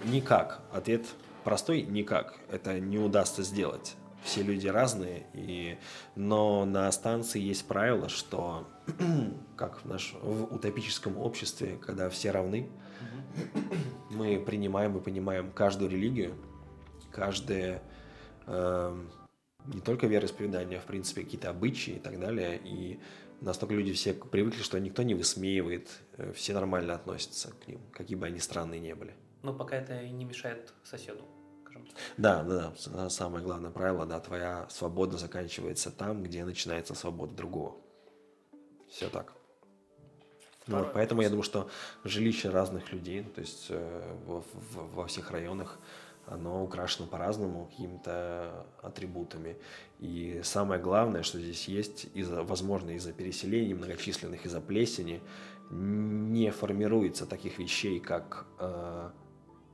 никак. 0.03 0.61
Ответ 0.73 1.05
простой– 1.43 1.81
никак. 1.83 2.35
Это 2.51 2.79
не 2.79 2.97
удастся 2.97 3.43
сделать. 3.43 3.95
Все 4.23 4.41
люди 4.41 4.67
разные, 4.67 5.27
и... 5.35 5.77
но 6.15 6.65
на 6.65 6.91
станции 6.91 7.39
есть 7.39 7.67
правило, 7.67 8.09
что 8.09 8.67
как 9.55 9.83
в, 9.83 9.85
наш... 9.85 10.15
в 10.19 10.51
утопическом 10.55 11.17
обществе, 11.19 11.77
когда 11.79 12.09
все 12.09 12.31
равны, 12.31 12.67
мы 14.09 14.39
принимаем 14.39 14.97
и 14.97 15.01
понимаем 15.01 15.51
каждую 15.51 15.91
религию, 15.91 16.33
каждое 17.11 17.83
эм, 18.47 19.07
не 19.73 19.81
только 19.81 20.07
вероисповедание, 20.07 20.79
а 20.79 20.81
в 20.81 20.85
принципе 20.85 21.23
какие-то 21.23 21.49
обычаи 21.49 21.95
и 21.95 21.99
так 21.99 22.19
далее. 22.19 22.59
И 22.63 22.99
настолько 23.41 23.73
люди 23.73 23.93
все 23.93 24.13
привыкли, 24.13 24.61
что 24.61 24.79
никто 24.79 25.03
не 25.03 25.13
высмеивает, 25.15 25.89
э, 26.17 26.31
все 26.33 26.53
нормально 26.53 26.93
относятся 26.95 27.51
к 27.51 27.67
ним, 27.67 27.79
какие 27.91 28.17
бы 28.17 28.27
они 28.27 28.39
странные 28.39 28.79
не 28.79 28.95
были. 28.95 29.13
Ну, 29.43 29.53
пока 29.53 29.75
это 29.77 30.07
не 30.07 30.25
мешает 30.25 30.73
соседу, 30.83 31.23
скажем. 31.63 31.87
Да, 32.17 32.43
да, 32.43 32.73
да. 32.85 33.07
С- 33.09 33.13
Самое 33.15 33.43
главное 33.43 33.71
правило, 33.71 34.05
да, 34.05 34.19
твоя 34.19 34.67
свобода 34.69 35.17
заканчивается 35.17 35.91
там, 35.91 36.23
где 36.23 36.43
начинается 36.45 36.95
свобода 36.95 37.33
другого. 37.35 37.75
Все 38.89 39.09
так. 39.09 39.33
Ну, 40.67 40.79
вот, 40.79 40.93
поэтому 40.93 41.21
я 41.21 41.29
думаю, 41.29 41.43
что 41.43 41.69
жилище 42.03 42.49
разных 42.49 42.91
людей, 42.91 43.21
то 43.23 43.39
есть 43.41 43.67
э, 43.69 44.17
во, 44.25 44.41
в- 44.41 44.95
во 44.95 45.05
всех 45.05 45.29
районах, 45.29 45.77
оно 46.27 46.63
украшено 46.63 47.07
по-разному 47.07 47.65
какими-то 47.67 48.65
атрибутами. 48.81 49.57
И 49.99 50.41
самое 50.43 50.81
главное, 50.81 51.23
что 51.23 51.39
здесь 51.39 51.67
есть, 51.67 52.07
из-за, 52.13 52.43
возможно, 52.43 52.91
из-за 52.91 53.13
переселений 53.13 53.73
многочисленных, 53.73 54.45
из-за 54.45 54.61
плесени, 54.61 55.21
не 55.71 56.51
формируется 56.51 57.25
таких 57.25 57.59
вещей, 57.59 57.99
как 57.99 58.45
э, 58.59 59.09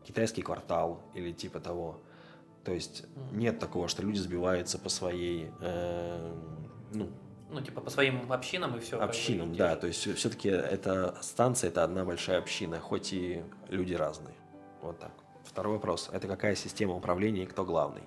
китайский 0.06 0.42
квартал 0.42 1.02
или 1.14 1.32
типа 1.32 1.60
того. 1.60 2.02
То 2.64 2.72
есть 2.74 3.06
нет 3.32 3.60
такого, 3.60 3.88
что 3.88 4.04
люди 4.04 4.18
сбиваются 4.20 4.78
по 4.78 4.90
своей, 4.90 5.50
э, 5.62 6.34
ну, 6.94 7.10
Ну, 7.50 7.60
типа 7.62 7.82
по 7.82 7.90
своим 7.90 8.32
общинам 8.32 8.76
и 8.78 8.80
все. 8.80 9.00
общинам, 9.02 9.54
да. 9.56 9.76
То 9.76 9.88
есть 9.88 10.00
все-таки 10.16 10.48
эта 10.50 11.18
станция 11.22 11.70
это 11.70 11.84
одна 11.84 12.06
большая 12.06 12.38
община, 12.40 12.80
хоть 12.80 13.12
и 13.14 13.44
люди 13.70 13.94
разные. 13.94 14.36
Вот 14.82 15.00
так. 15.00 15.12
Второй 15.44 15.74
вопрос. 15.74 16.10
Это 16.12 16.28
какая 16.28 16.56
система 16.56 16.94
управления 16.94 17.44
и 17.44 17.46
кто 17.46 17.66
главный? 17.66 18.04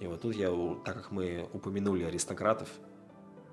И 0.00 0.06
вот 0.06 0.22
тут 0.22 0.34
я, 0.34 0.50
так 0.84 0.94
как 0.96 1.10
мы 1.10 1.48
упомянули 1.52 2.04
аристократов, 2.04 2.68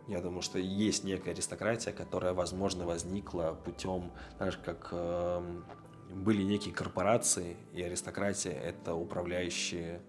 я 0.07 0.19
думаю, 0.21 0.41
что 0.41 0.59
есть 0.59 1.03
некая 1.03 1.31
аристократия, 1.31 1.93
которая, 1.93 2.33
возможно, 2.33 2.85
возникла 2.85 3.57
путем, 3.63 4.11
знаешь, 4.37 4.57
как 4.57 4.89
эм, 4.91 5.63
были 6.09 6.41
некие 6.43 6.73
корпорации, 6.73 7.55
и 7.73 7.81
аристократия– 7.81 8.51
это 8.63 8.95
управляющие 8.95 10.01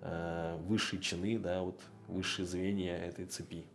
э, 0.00 0.56
высшие 0.62 1.02
чины, 1.02 1.38
да, 1.38 1.62
вот 1.62 1.80
высшие 2.06 2.46
звенья 2.46 2.96
этой 2.96 3.26
цепи, 3.26 3.66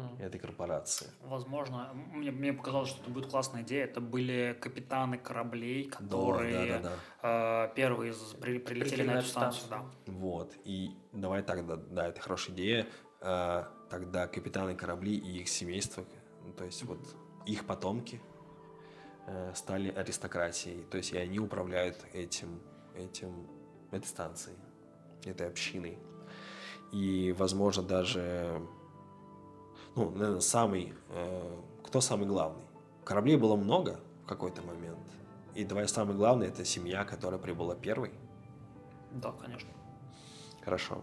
Мгм. 0.00 0.16
этой 0.22 0.38
корпорации. 0.40 1.08
Возможно, 1.22 1.90
мне, 1.94 2.30
мне 2.30 2.52
показалось, 2.52 2.88
что 2.88 3.02
это 3.02 3.10
будет 3.10 3.26
классная 3.30 3.62
идея. 3.62 3.84
Это 3.84 4.00
были 4.00 4.56
капитаны 4.60 5.18
кораблей, 5.18 5.84
которые 5.88 6.80
Да, 6.82 6.88
да, 6.90 6.96
да. 7.22 7.66
э, 7.70 7.74
первые 7.74 8.14
при- 8.40 8.58
прилетели 8.58 9.02
на 9.06 9.18
эту 9.18 9.26
станцию. 9.28 9.68
Да. 9.70 9.84
Вот. 10.06 10.54
И 10.64 10.90
давай 11.12 11.42
так, 11.42 11.66
да, 11.66 11.76
да, 11.76 12.08
это 12.08 12.20
хорошая 12.20 12.54
идея. 12.56 12.86
А, 13.22 13.68
тогда 13.90 14.26
капитаны 14.26 14.74
корабли 14.74 15.14
и 15.16 15.40
их 15.40 15.48
семейства, 15.48 16.04
ну, 16.44 16.52
то 16.52 16.64
есть 16.64 16.82
вот 16.84 17.00
их 17.46 17.66
потомки 17.66 18.20
э, 19.26 19.52
стали 19.54 19.90
аристократией. 19.90 20.84
То 20.84 20.96
есть 20.96 21.12
и 21.12 21.18
они 21.18 21.38
управляют 21.38 22.04
этим, 22.14 22.60
этим, 22.94 23.46
этой 23.92 24.06
станцией, 24.06 24.56
этой 25.24 25.46
общиной. 25.48 25.98
И, 26.92 27.32
возможно, 27.38 27.82
даже, 27.82 28.60
ну, 29.96 30.10
наверное, 30.10 30.40
самый, 30.40 30.94
э, 31.10 31.60
кто 31.84 32.00
самый 32.00 32.26
главный? 32.26 32.64
Кораблей 33.04 33.36
было 33.36 33.56
много 33.56 34.00
в 34.24 34.26
какой-то 34.26 34.62
момент. 34.62 34.98
И 35.54 35.64
давай 35.64 35.88
самый 35.88 36.16
главный– 36.16 36.46
это 36.48 36.64
семья, 36.64 37.04
которая 37.04 37.40
прибыла 37.40 37.74
первой. 37.74 38.12
да, 39.10 39.32
конечно. 39.32 39.70
Хорошо. 40.64 41.02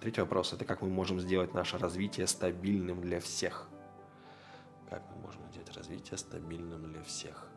Третий 0.00 0.20
вопрос– 0.20 0.52
это 0.54 0.64
как 0.64 0.82
мы 0.82 0.88
можем 0.88 1.20
сделать 1.20 1.54
наше 1.54 1.78
развитие 1.78 2.26
стабильным 2.26 3.00
для 3.00 3.20
всех? 3.20 3.68
Как 4.88 5.02
мы 5.14 5.22
можем 5.22 5.40
сделать 5.50 5.76
развитие 5.76 6.18
стабильным 6.18 6.90
для 6.90 7.02
всех? 7.02 7.48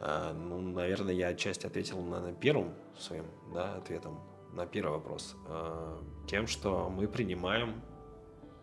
А, 0.00 0.32
ну, 0.32 0.60
наверное, 0.60 1.14
я 1.14 1.28
отчасти 1.28 1.66
ответил 1.66 2.00
на, 2.02 2.20
на 2.20 2.32
первым 2.32 2.72
своим 2.98 3.26
да, 3.52 3.76
ответом 3.76 4.20
на 4.52 4.66
первый 4.66 4.92
вопрос. 4.92 5.36
А, 5.46 6.02
тем, 6.26 6.46
что 6.46 6.88
мы 6.88 7.06
принимаем, 7.06 7.82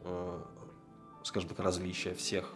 э, 0.03 0.43
скажем 1.29 1.49
так, 1.49 1.59
различия 1.59 2.15
всех. 2.15 2.55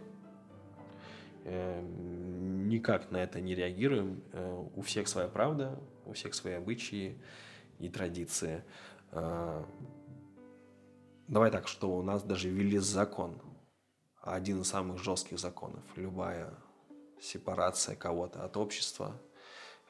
Э, 1.46 1.80
никак 1.82 3.12
на 3.12 3.18
это 3.18 3.40
не 3.40 3.54
реагируем. 3.54 4.24
Э, 4.34 4.66
у 4.76 4.82
всех 4.82 5.08
своя 5.08 5.28
правда, 5.28 5.80
у 6.06 6.14
всех 6.14 6.34
свои 6.34 6.54
обычаи 6.56 7.22
и 7.78 7.88
традиции. 7.90 8.64
А, 9.12 9.64
Давай 11.28 11.52
так, 11.52 11.68
что 11.68 11.96
у 11.96 12.02
нас 12.02 12.24
даже 12.24 12.50
ввели 12.50 12.80
закон, 12.80 13.40
один 14.22 14.62
из 14.62 14.68
самых 14.68 14.98
жестких 14.98 15.40
законов. 15.40 15.84
Любая 15.96 16.54
сепарация 17.22 17.96
кого-то 17.96 18.44
от 18.44 18.58
общества, 18.58 19.22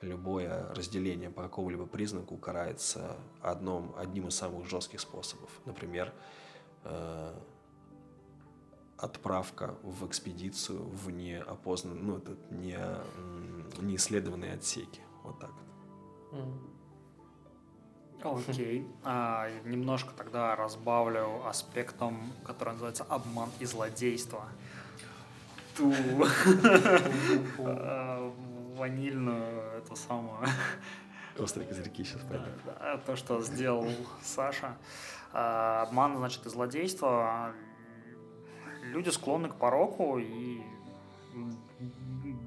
любое 0.01 0.73
разделение 0.73 1.29
по 1.29 1.43
какому-либо 1.43 1.85
признаку 1.85 2.37
карается 2.37 3.17
одном, 3.41 3.95
одним 3.97 4.27
из 4.27 4.35
самых 4.35 4.69
жестких 4.69 4.99
способов. 4.99 5.49
Например, 5.65 6.13
э, 6.83 7.33
отправка 9.03 9.75
в 9.83 10.05
экспедицию 10.07 10.83
в 10.83 11.11
неопознанные, 11.11 12.03
ну, 12.03 12.17
это 12.17 12.35
не, 12.51 12.75
м, 12.75 13.65
неисследованные 13.81 14.53
отсеки. 14.53 15.01
Вот 15.23 15.39
так. 15.39 15.51
Окей. 18.23 18.87
А, 19.03 19.49
немножко 19.65 20.11
тогда 20.15 20.55
разбавлю 20.55 21.45
аспектом, 21.45 22.31
который 22.45 22.69
называется 22.69 23.03
обман 23.09 23.49
и 23.59 23.65
злодейство. 23.65 24.47
Ту 25.75 25.93
а, 27.59 28.33
ванильную, 28.77 29.77
эту 29.79 29.95
самую, 29.95 30.47
Острые 31.37 31.67
козырьки 31.67 32.03
сейчас 32.03 32.21
да, 32.25 32.97
то, 33.05 33.15
что 33.15 33.41
сделал 33.41 33.87
Саша. 34.21 34.77
А, 35.31 35.81
Обман, 35.81 36.17
значит, 36.17 36.45
и 36.45 36.49
злодейство. 36.49 37.53
Люди 38.93 39.09
склонны 39.09 39.49
к 39.49 39.55
пороку, 39.55 40.19
и 40.19 40.61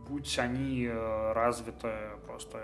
будь 0.08 0.38
они 0.38 0.84
э, 0.84 1.32
развиты 1.32 1.92
просто 2.24 2.62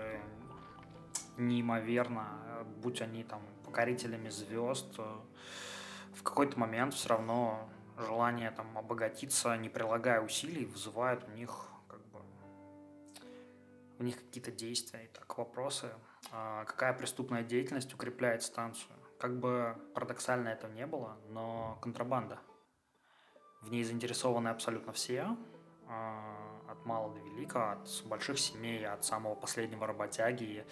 неимоверно, 1.37 2.65
будь 2.81 3.01
они 3.01 3.23
там 3.23 3.41
покорителями 3.65 4.29
звезд, 4.29 4.95
э, 4.97 5.03
в 6.15 6.23
какой-то 6.23 6.57
момент 6.59 6.93
все 6.93 7.09
равно 7.09 7.69
желание 7.97 8.51
там 8.51 8.77
обогатиться, 8.77 9.55
не 9.57 9.69
прилагая 9.69 10.21
усилий, 10.21 10.65
вызывает 10.65 11.27
у 11.27 11.31
них 11.31 11.67
как 11.87 11.99
бы 12.07 12.19
у 13.99 14.03
них 14.03 14.17
какие-то 14.17 14.51
действия. 14.51 15.09
Так, 15.13 15.37
вопросы. 15.37 15.89
А 16.31 16.63
какая 16.65 16.93
преступная 16.93 17.43
деятельность 17.43 17.93
укрепляет 17.93 18.43
станцию? 18.43 18.95
Как 19.19 19.37
бы 19.39 19.75
парадоксально 19.93 20.49
это 20.49 20.67
не 20.69 20.85
было, 20.85 21.17
но 21.29 21.77
контрабанда. 21.81 22.39
В 23.63 23.71
ней 23.71 23.83
заинтересованы 23.83 24.49
абсолютно 24.49 24.91
все, 24.93 25.37
а, 25.87 26.61
от 26.67 26.85
мала 26.85 27.13
до 27.13 27.19
велика, 27.19 27.73
от 27.73 28.03
больших 28.05 28.39
семей, 28.39 28.85
от 28.85 29.05
самого 29.05 29.35
последнего 29.35 29.87
работяги. 29.87 30.65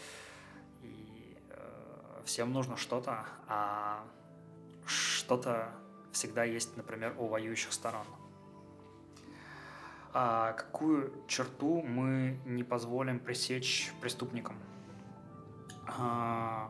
И 0.82 1.38
э, 1.50 2.22
всем 2.26 2.52
нужно 2.52 2.76
что-то, 2.76 3.26
а 3.48 4.04
что-то 4.86 5.70
всегда 6.12 6.44
есть, 6.44 6.76
например, 6.78 7.16
у 7.18 7.28
воюющих 7.28 7.72
сторон. 7.72 8.06
А 10.14 10.54
какую 10.54 11.14
черту 11.28 11.82
мы 11.82 12.38
не 12.46 12.64
позволим 12.64 13.20
пресечь 13.20 13.94
преступникам? 14.02 14.56
А, 15.88 16.70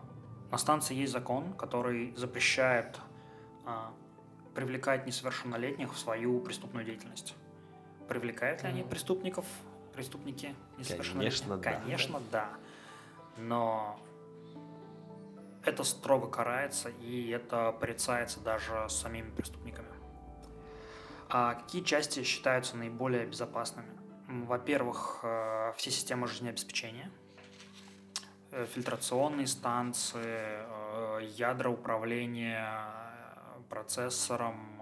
на 0.52 0.58
станции 0.58 0.96
есть 0.96 1.12
закон, 1.12 1.54
который 1.54 2.14
запрещает 2.16 3.00
а, 3.66 3.94
привлекать 4.54 5.06
несовершеннолетних 5.06 5.94
в 5.94 5.98
свою 5.98 6.40
преступную 6.40 6.86
деятельность. 6.86 7.36
Привлекают 8.08 8.64
ли 8.64 8.70
они 8.70 8.84
преступников, 8.84 9.46
преступники 9.94 10.56
несовершеннолетних? 10.78 11.40
Конечно, 11.44 11.58
да. 11.58 11.80
Конечно, 11.80 12.22
да. 12.32 12.50
Но 13.38 14.00
это 15.64 15.84
строго 15.84 16.28
карается, 16.28 16.90
и 16.90 17.30
это 17.30 17.72
порицается 17.72 18.40
даже 18.40 18.88
самими 18.90 19.30
преступниками. 19.30 19.88
А 21.30 21.54
какие 21.54 21.84
части 21.84 22.24
считаются 22.24 22.76
наиболее 22.76 23.26
безопасными? 23.26 23.90
Во-первых, 24.28 25.20
э, 25.24 25.74
все 25.78 25.92
системы 25.92 26.28
жизнеобеспечения, 26.28 27.10
э, 28.52 28.66
фильтрационные 28.66 29.48
станции, 29.48 30.20
э, 30.20 31.20
ядра 31.36 31.70
управления 31.70 33.01
процессором, 33.72 34.82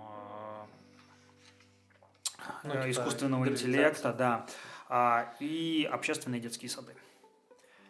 ну, 2.63 2.71
типа 2.71 2.89
искусственного 2.89 3.47
интеллекта, 3.47 4.11
да, 4.11 4.45
а, 4.89 5.33
и 5.39 5.87
общественные 5.89 6.41
детские 6.41 6.69
сады. 6.69 6.95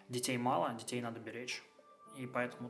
Детей 0.10 0.38
мало, 0.38 0.74
детей 0.74 1.02
надо 1.02 1.20
беречь 1.20 1.64
и 2.18 2.28
поэтому 2.28 2.70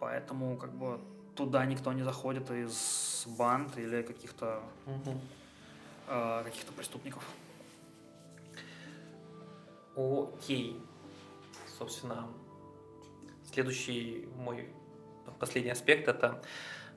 поэтому 0.00 0.56
как 0.56 0.72
бы 0.72 1.00
туда 1.34 1.64
никто 1.66 1.92
не 1.92 2.02
заходит 2.02 2.50
из 2.50 3.26
банд 3.26 3.76
или 3.76 4.02
каких-то 4.02 4.62
угу. 4.86 5.18
э, 6.08 6.42
каких-то 6.44 6.72
преступников. 6.72 7.22
Окей. 9.94 10.82
Собственно, 11.78 12.28
следующий 13.52 14.28
мой 14.36 14.68
последний 15.38 15.70
аспект 15.70 16.08
это 16.08 16.40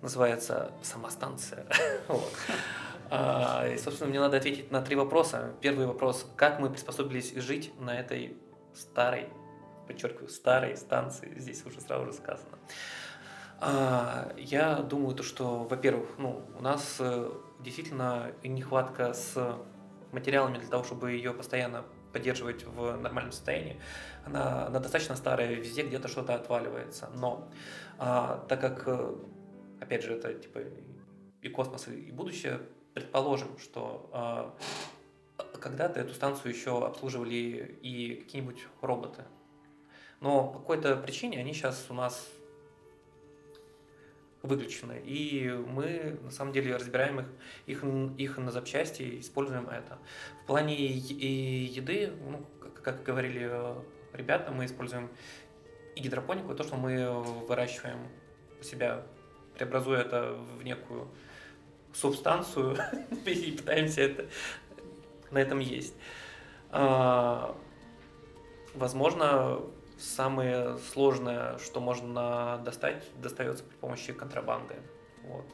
называется 0.01 0.71
самостанция. 0.81 1.65
вот. 2.07 2.31
а, 3.09 3.67
и, 3.67 3.77
собственно, 3.77 4.09
мне 4.09 4.19
надо 4.19 4.37
ответить 4.37 4.71
на 4.71 4.81
три 4.81 4.95
вопроса. 4.95 5.53
Первый 5.61 5.85
вопрос: 5.85 6.25
как 6.35 6.59
мы 6.59 6.69
приспособились 6.69 7.33
жить 7.35 7.71
на 7.79 7.99
этой 7.99 8.37
старой 8.73 9.29
подчеркиваю, 9.89 10.29
старой 10.29 10.77
станции, 10.77 11.33
здесь 11.37 11.65
уже 11.65 11.81
сразу 11.81 12.05
же 12.05 12.13
сказано. 12.13 12.59
А, 13.59 14.31
я 14.37 14.75
думаю, 14.75 15.15
то, 15.15 15.23
что, 15.23 15.63
во-первых, 15.63 16.09
ну, 16.17 16.45
у 16.57 16.61
нас 16.61 16.97
э, 16.99 17.31
действительно 17.59 18.31
нехватка 18.43 19.13
с 19.13 19.57
материалами 20.11 20.59
для 20.59 20.69
того, 20.69 20.83
чтобы 20.83 21.11
ее 21.11 21.33
постоянно 21.33 21.83
поддерживать 22.11 22.63
в 22.63 22.97
нормальном 22.97 23.31
состоянии. 23.31 23.79
Она, 24.25 24.67
она 24.67 24.79
достаточно 24.79 25.15
старая, 25.15 25.53
везде 25.53 25.83
где-то 25.83 26.07
что-то 26.07 26.35
отваливается. 26.35 27.09
Но 27.15 27.49
а, 27.97 28.45
так 28.47 28.61
как, 28.61 28.83
э, 28.87 29.15
опять 29.79 30.03
же, 30.03 30.13
это 30.13 30.33
типа 30.33 30.59
и 31.41 31.49
космос, 31.49 31.87
и 31.87 32.11
будущее, 32.11 32.61
предположим, 32.93 33.57
что 33.59 34.09
а, 34.13 34.55
когда-то 35.59 35.99
эту 35.99 36.13
станцию 36.13 36.53
еще 36.53 36.85
обслуживали 36.85 37.77
и 37.81 38.15
какие-нибудь 38.15 38.67
роботы, 38.81 39.23
но 40.21 40.47
по 40.47 40.59
какой-то 40.59 40.97
причине 40.97 41.39
они 41.39 41.53
сейчас 41.53 41.85
у 41.89 41.93
нас 41.93 42.27
выключены. 44.41 45.01
И 45.05 45.49
мы 45.67 46.17
на 46.23 46.31
самом 46.31 46.53
деле 46.53 46.75
разбираем 46.75 47.19
их, 47.19 47.25
их, 47.65 47.83
их 48.17 48.37
на 48.37 48.51
запчасти 48.51 49.01
и 49.01 49.19
используем 49.19 49.67
это. 49.67 49.97
В 50.43 50.47
плане 50.47 50.75
еды, 50.75 52.11
ну, 52.29 52.45
как, 52.61 52.81
как 52.81 53.03
говорили 53.03 53.47
э, 53.51 53.75
ребята, 54.13 54.51
мы 54.51 54.65
используем 54.65 55.09
и 55.95 56.01
гидропонику, 56.01 56.53
и 56.53 56.55
то, 56.55 56.63
что 56.63 56.77
мы 56.77 57.09
выращиваем 57.47 57.99
у 58.59 58.63
себя, 58.63 59.03
преобразуя 59.55 60.01
это 60.01 60.37
в 60.57 60.63
некую 60.63 61.09
субстанцию 61.93 62.77
и 63.25 63.51
пытаемся 63.51 64.01
это 64.01 64.25
на 65.31 65.39
этом 65.39 65.59
есть. 65.59 65.93
А, 66.71 67.55
возможно, 68.73 69.61
Самое 69.99 70.77
сложное, 70.93 71.57
что 71.57 71.81
можно 71.81 72.61
достать, 72.63 73.03
достается 73.21 73.65
при 73.65 73.75
помощи 73.75 74.13
контрабанды. 74.13 74.75
Вот. 75.23 75.45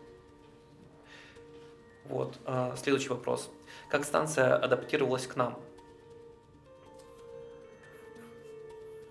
Вот. 2.05 2.39
А, 2.45 2.75
следующий 2.77 3.10
вопрос. 3.10 3.49
Как 3.89 4.05
станция 4.05 4.55
адаптировалась 4.55 5.25
к 5.25 5.36
нам? 5.36 5.60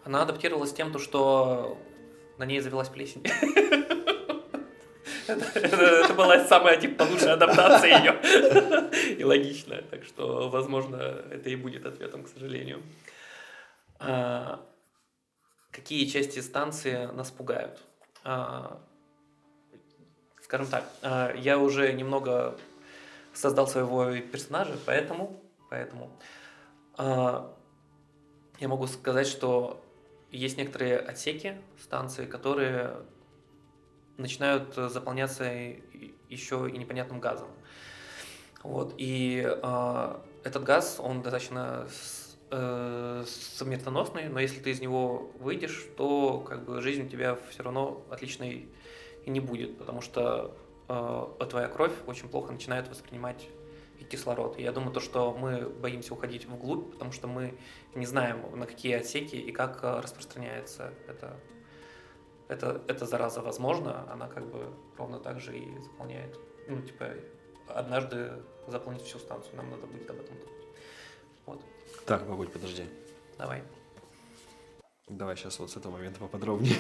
Она 0.04 0.22
адаптировалась 0.22 0.72
тем, 0.72 0.92
то, 0.92 1.00
что 1.00 1.78
на 2.38 2.44
ней 2.44 2.60
завелась 2.60 2.88
плесень. 2.88 3.24
Это, 5.26 6.14
была 6.14 6.44
самая 6.44 6.76
типа 6.76 7.02
лучшая 7.02 7.32
адаптация 7.32 7.98
ее. 7.98 9.16
И 9.16 9.24
логичная. 9.24 9.82
Так 9.82 10.04
что, 10.04 10.48
возможно, 10.48 10.96
это 10.96 11.48
и 11.50 11.56
будет 11.56 11.86
ответом, 11.86 12.22
к 12.22 12.28
сожалению. 12.28 12.82
Какие 15.74 16.06
части 16.06 16.38
станции 16.38 17.06
нас 17.06 17.32
пугают. 17.32 17.80
А, 18.22 18.80
скажем 20.40 20.68
так, 20.68 20.88
а, 21.02 21.34
я 21.34 21.58
уже 21.58 21.92
немного 21.92 22.56
создал 23.32 23.66
своего 23.66 24.16
персонажа, 24.20 24.78
поэтому, 24.87 25.42
поэтому 25.68 26.16
а, 26.96 27.52
я 28.60 28.68
могу 28.68 28.87
сказать, 28.87 29.26
что 29.26 29.82
есть 30.30 30.58
некоторые 30.58 30.96
отсеки 30.96 31.60
станции, 31.82 32.24
которые 32.24 32.94
начинают 34.16 34.76
заполняться 34.76 35.44
еще 36.29 36.70
и 36.70 36.79
непонятным 36.79 37.18
газом. 37.18 37.48
Вот, 38.62 38.94
и 38.96 39.44
э, 39.44 40.16
этот 40.44 40.62
газ, 40.62 40.96
он 40.98 41.20
достаточно 41.20 41.87
э, 42.50 43.24
смертоносный, 43.26 44.28
но 44.28 44.40
если 44.40 44.60
ты 44.60 44.70
из 44.70 44.80
него 44.80 45.30
выйдешь, 45.38 45.86
то 45.96 46.40
как 46.40 46.64
бы 46.64 46.80
жизнь 46.80 47.06
у 47.06 47.08
тебя 47.08 47.36
все 47.50 47.62
равно 47.62 48.04
отличной 48.10 48.68
и 49.24 49.30
не 49.30 49.40
будет, 49.40 49.78
потому 49.78 50.00
что 50.00 50.56
э, 50.88 51.46
твоя 51.48 51.68
кровь 51.68 51.92
очень 52.06 52.28
плохо 52.28 52.52
начинает 52.52 52.88
воспринимать 52.88 53.48
и 53.98 54.04
кислород. 54.04 54.58
И 54.58 54.62
я 54.62 54.72
думаю, 54.72 54.92
то, 54.92 55.00
что 55.00 55.32
мы 55.32 55.68
боимся 55.68 56.14
уходить 56.14 56.46
вглубь, 56.46 56.92
потому 56.92 57.12
что 57.12 57.26
мы 57.26 57.54
не 57.94 58.06
знаем, 58.06 58.42
на 58.58 58.66
какие 58.66 58.94
отсеки 58.94 59.36
и 59.36 59.52
как 59.52 59.82
э, 59.82 60.00
распространяется 60.00 60.92
это, 61.08 61.36
это, 62.48 62.82
эта 62.88 63.06
зараза. 63.06 63.40
Возможно, 63.40 64.10
она 64.10 64.28
как 64.28 64.46
бы 64.46 64.72
ровно 64.96 65.18
так 65.18 65.40
же 65.40 65.56
и 65.56 65.78
заполняет, 65.80 66.38
ну, 66.68 66.80
типа, 66.82 67.10
однажды 67.68 68.32
заполнить 68.66 69.02
всю 69.02 69.18
станцию. 69.18 69.56
Нам 69.56 69.70
надо 69.70 69.86
будет 69.86 70.08
об 70.10 70.20
этом 70.20 70.36
думать. 70.36 70.54
Так, 72.07 72.27
Погодь, 72.27 72.52
подожди. 72.52 72.85
Давай. 73.38 73.63
Давай 75.09 75.37
сейчас 75.37 75.59
вот 75.59 75.71
с 75.71 75.77
этого 75.77 75.92
момента 75.92 76.21
поподробнее. 76.21 76.77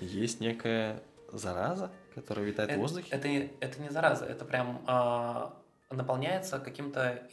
Есть 0.00 0.40
некая 0.40 1.02
зараза, 1.30 1.90
которая 2.14 2.46
витает 2.46 2.72
в 2.72 2.78
воздухе? 2.78 3.08
Это, 3.10 3.28
не, 3.28 3.52
это 3.60 3.80
не 3.82 3.90
зараза, 3.90 4.24
это 4.24 4.46
прям 4.46 4.82
а, 4.86 5.54
наполняется 5.90 6.58
каким-то 6.58 7.28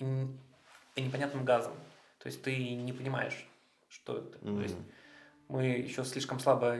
непонятным 0.97 1.45
газом. 1.45 1.73
То 2.19 2.27
есть 2.27 2.41
ты 2.41 2.75
не 2.75 2.91
понимаешь, 2.91 3.47
что 3.87 4.17
это. 4.17 4.37
То 4.39 4.61
есть 4.61 4.75
мы 5.47 5.65
еще 5.67 6.03
слишком 6.03 6.39
слабо 6.39 6.77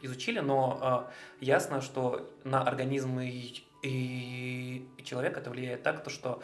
изучили, 0.00 0.40
но 0.40 0.78
а, 0.80 1.12
ясно, 1.40 1.82
что 1.82 2.30
на 2.44 2.62
организмы 2.62 3.28
И, 3.82 4.88
и 4.96 5.04
человек 5.04 5.36
это 5.36 5.50
влияет 5.50 5.82
так, 5.82 6.02
то, 6.02 6.10
что 6.10 6.40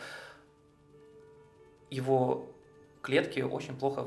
его 1.91 2.52
клетки 3.03 3.41
очень 3.41 3.77
плохо 3.77 4.07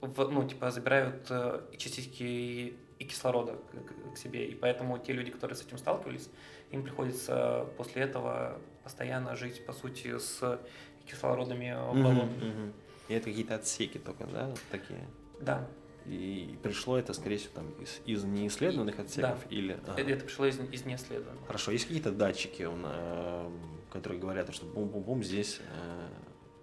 в, 0.00 0.06
в, 0.06 0.30
ну, 0.30 0.48
типа, 0.48 0.70
забирают 0.70 1.26
э, 1.30 1.60
частички 1.76 2.74
и 2.98 3.04
кислорода 3.04 3.52
к, 3.52 4.14
к 4.14 4.16
себе. 4.16 4.46
И 4.46 4.54
поэтому 4.54 4.98
те 4.98 5.12
люди, 5.12 5.30
которые 5.30 5.56
с 5.56 5.62
этим 5.62 5.78
сталкивались, 5.78 6.28
им 6.70 6.82
приходится 6.82 7.66
после 7.76 8.02
этого 8.02 8.58
постоянно 8.82 9.36
жить, 9.36 9.64
по 9.64 9.72
сути, 9.72 10.18
с 10.18 10.60
кислородными 11.06 11.72
баллонами. 11.72 12.44
Мгм. 12.44 12.72
И 13.08 13.14
это 13.14 13.24
какие-то 13.26 13.56
отсеки 13.56 13.98
только, 13.98 14.24
да, 14.26 14.46
вот 14.46 14.60
такие? 14.70 15.00
Да, 15.40 15.66
И 16.06 16.58
пришло 16.62 16.98
это, 16.98 17.12
скорее 17.12 17.38
всего, 17.38 17.52
там, 17.54 17.70
из, 17.80 18.00
из 18.06 18.24
неисследованных 18.24 18.98
отсеков 18.98 19.38
или... 19.50 19.78
ага. 19.86 20.00
это, 20.00 20.24
пришло 20.24 20.46
из, 20.46 20.60
из 20.60 20.84
неисследованного. 20.84 21.46
Хорошо, 21.46 21.72
есть 21.72 21.86
какие-то 21.86 22.12
датчики, 22.12 22.68
э, 22.68 23.50
которые 23.90 24.20
говорят, 24.20 24.54
что 24.54 24.66
бум-бум-бум, 24.66 25.24
здесь 25.24 25.60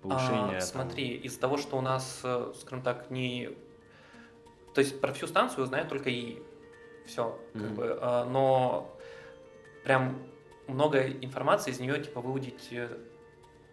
повышение... 0.10 0.58
А, 0.58 0.60
там- 0.60 0.62
смотри, 0.62 1.16
из-за 1.18 1.39
того, 1.39 1.58
что 1.58 1.78
у 1.78 1.82
нас, 1.82 2.22
э, 2.24 2.53
скажем 2.60 2.84
так, 2.84 3.10
не... 3.12 3.49
То 4.74 4.82
есть 4.82 5.01
про 5.01 5.14
всю 5.14 5.28
станцию 5.28 5.66
знаю 5.66 5.88
только 5.88 6.10
и 6.10 6.41
все, 7.05 7.39
как 7.53 7.62
Мгм. 7.64 7.76
бы, 7.76 7.97
а, 8.01 8.26
но 8.26 8.95
прям 9.84 10.22
много 10.68 11.08
информации 11.08 11.72
из 11.72 11.80
нее 11.80 12.01
типа 12.03 12.22
выудить 12.22 12.68
э, 12.72 12.89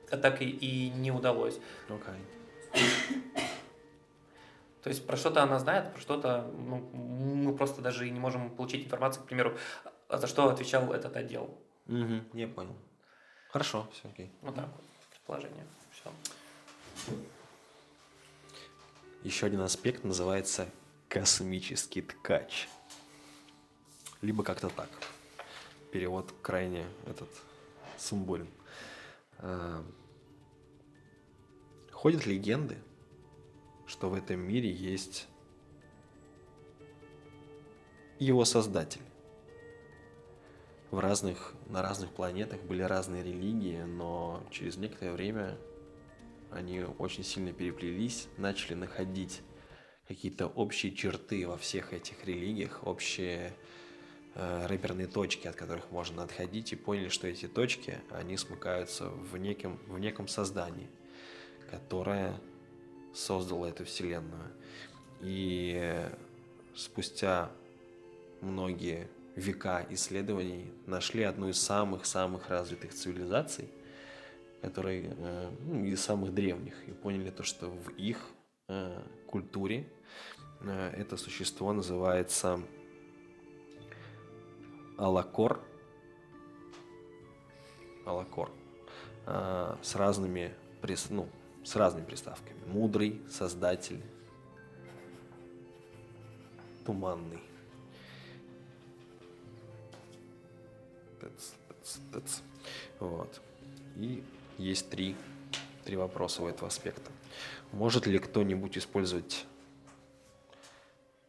так 0.08 0.40
и, 0.40 0.48
и 0.48 0.90
не 0.90 1.10
удалось. 1.10 1.58
Окей. 1.88 2.84
То 4.82 4.90
есть 4.90 5.06
про 5.06 5.16
что-то 5.16 5.42
она 5.42 5.58
знает, 5.58 5.92
про 5.92 6.00
что-то 6.00 6.50
ну, 6.58 6.76
мы 6.92 7.56
просто 7.56 7.80
даже 7.80 8.06
и 8.06 8.10
не 8.10 8.20
можем 8.20 8.50
получить 8.50 8.84
информацию, 8.84 9.24
к 9.24 9.26
примеру, 9.26 9.56
за 10.10 10.26
что 10.26 10.48
отвечал 10.48 10.92
этот 10.92 11.16
отдел. 11.16 11.58
Мгм, 11.86 12.24
я 12.34 12.48
понял. 12.48 12.76
Хорошо, 13.48 13.88
все 13.92 14.08
окей. 14.08 14.30
Вот 14.42 14.54
так 14.54 14.66
вот, 14.66 14.84
предположение. 15.24 15.66
Все. 15.90 16.12
Еще 19.22 19.46
один 19.46 19.60
аспект 19.60 20.04
называется 20.04 20.68
космический 21.08 22.02
ткач. 22.02 22.68
Либо 24.20 24.42
как-то 24.42 24.68
так. 24.68 24.88
Перевод 25.92 26.32
крайне 26.42 26.86
этот 27.06 27.28
сумбурен. 27.96 28.48
А, 29.38 29.84
Ходят 31.90 32.26
легенды, 32.26 32.76
что 33.86 34.10
в 34.10 34.14
этом 34.14 34.40
мире 34.40 34.70
есть 34.70 35.26
его 38.18 38.44
создатель. 38.44 39.00
В 40.94 41.00
разных, 41.00 41.54
на 41.66 41.82
разных 41.82 42.10
планетах 42.12 42.62
были 42.62 42.82
разные 42.82 43.24
религии, 43.24 43.82
но 43.82 44.40
через 44.52 44.76
некоторое 44.76 45.10
время 45.10 45.58
они 46.52 46.84
очень 46.84 47.24
сильно 47.24 47.52
переплелись, 47.52 48.28
начали 48.36 48.74
находить 48.74 49.40
какие-то 50.06 50.46
общие 50.46 50.94
черты 50.94 51.48
во 51.48 51.58
всех 51.58 51.92
этих 51.92 52.24
религиях, 52.24 52.86
общие 52.86 53.52
э, 54.36 54.66
рэперные 54.68 55.08
точки, 55.08 55.48
от 55.48 55.56
которых 55.56 55.90
можно 55.90 56.22
отходить, 56.22 56.72
и 56.72 56.76
поняли, 56.76 57.08
что 57.08 57.26
эти 57.26 57.48
точки, 57.48 57.98
они 58.10 58.36
смыкаются 58.36 59.08
в 59.08 59.36
неком, 59.36 59.80
в 59.88 59.98
неком 59.98 60.28
создании, 60.28 60.88
которое 61.72 62.40
создало 63.12 63.66
эту 63.66 63.84
вселенную. 63.84 64.52
И 65.20 66.08
спустя 66.76 67.50
многие 68.40 69.08
века 69.36 69.86
исследований 69.90 70.72
нашли 70.86 71.22
одну 71.24 71.48
из 71.48 71.60
самых-самых 71.60 72.48
развитых 72.48 72.94
цивилизаций, 72.94 73.68
которые 74.62 75.14
э, 75.16 75.50
ну, 75.66 75.84
из 75.84 76.00
самых 76.00 76.34
древних, 76.34 76.74
и 76.88 76.92
поняли 76.92 77.30
то, 77.30 77.42
что 77.42 77.68
в 77.68 77.90
их 77.90 78.18
э, 78.68 79.02
культуре 79.26 79.88
э, 80.60 80.90
это 80.96 81.16
существо 81.16 81.72
называется 81.72 82.60
Алакор. 84.96 85.60
Алакор. 88.06 88.50
Э, 89.26 89.76
с 89.82 89.96
разными, 89.96 90.54
прис- 90.80 91.08
ну, 91.10 91.28
с 91.64 91.74
разными 91.76 92.04
приставками. 92.04 92.58
Мудрый, 92.66 93.20
создатель, 93.28 94.02
туманный. 96.86 97.40
Тыц, 101.24 101.54
тыц, 101.68 101.98
тыц. 102.12 102.42
Вот. 103.00 103.40
И 103.96 104.22
есть 104.58 104.90
три, 104.90 105.16
три 105.84 105.96
вопроса 105.96 106.42
у 106.42 106.46
этого 106.46 106.68
аспекта. 106.68 107.10
Может 107.72 108.06
ли 108.06 108.18
кто-нибудь 108.18 108.76
использовать 108.76 109.46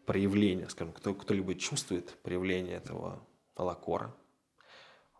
проявление, 0.05 0.69
скажем, 0.69 0.93
кто, 0.93 1.13
кто-либо 1.13 1.55
чувствует 1.55 2.09
проявление 2.23 2.75
этого 2.75 3.25
алакора, 3.55 4.13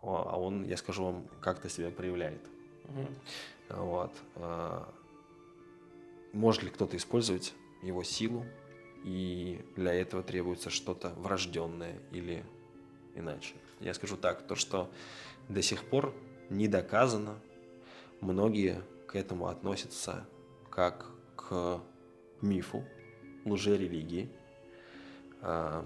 О, 0.02 0.28
а 0.30 0.38
он, 0.38 0.66
я 0.66 0.76
скажу 0.76 1.06
вам, 1.06 1.28
как-то 1.40 1.70
себя 1.70 1.90
проявляет. 1.90 2.42
Мгм. 2.84 3.16
Вот. 3.70 4.12
а, 4.36 4.94
Может 6.34 6.64
ли 6.64 6.70
кто-то 6.70 6.98
использовать 6.98 7.54
его 7.82 8.04
силу, 8.04 8.46
и 9.06 9.64
для 9.78 9.94
этого 9.94 10.22
требуется 10.22 10.70
что-то 10.70 11.10
врожденное 11.12 11.98
или 12.12 12.44
иначе. 13.16 13.56
Я 13.80 13.94
скажу 13.94 14.18
так, 14.18 14.46
то, 14.48 14.56
что 14.56 14.90
до 15.50 15.62
сих 15.62 15.84
пор 15.84 16.14
не 16.50 16.68
доказано, 16.68 17.40
многие 18.22 18.82
к 19.08 19.16
этому 19.16 19.48
относятся 19.48 20.26
как 20.70 21.06
к 21.36 21.82
мифу, 22.42 22.84
лжерелигии. 23.46 24.30
А, 25.42 25.86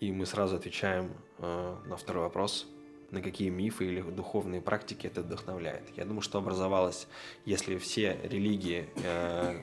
И 0.00 0.12
мы 0.12 0.26
сразу 0.26 0.56
отвечаем 0.56 1.10
э, 1.38 1.76
на 1.86 1.96
второй 1.96 2.24
вопрос, 2.24 2.66
на 3.10 3.22
какие 3.22 3.48
мифы 3.48 3.86
или 3.86 4.02
духовные 4.02 4.60
практики 4.60 5.06
это 5.06 5.22
вдохновляет. 5.22 5.88
Я 5.96 6.04
думаю, 6.04 6.20
что 6.20 6.38
образовалось, 6.38 7.08
если 7.46 7.78
все 7.78 8.20
религии 8.22 8.90
э, 9.02 9.62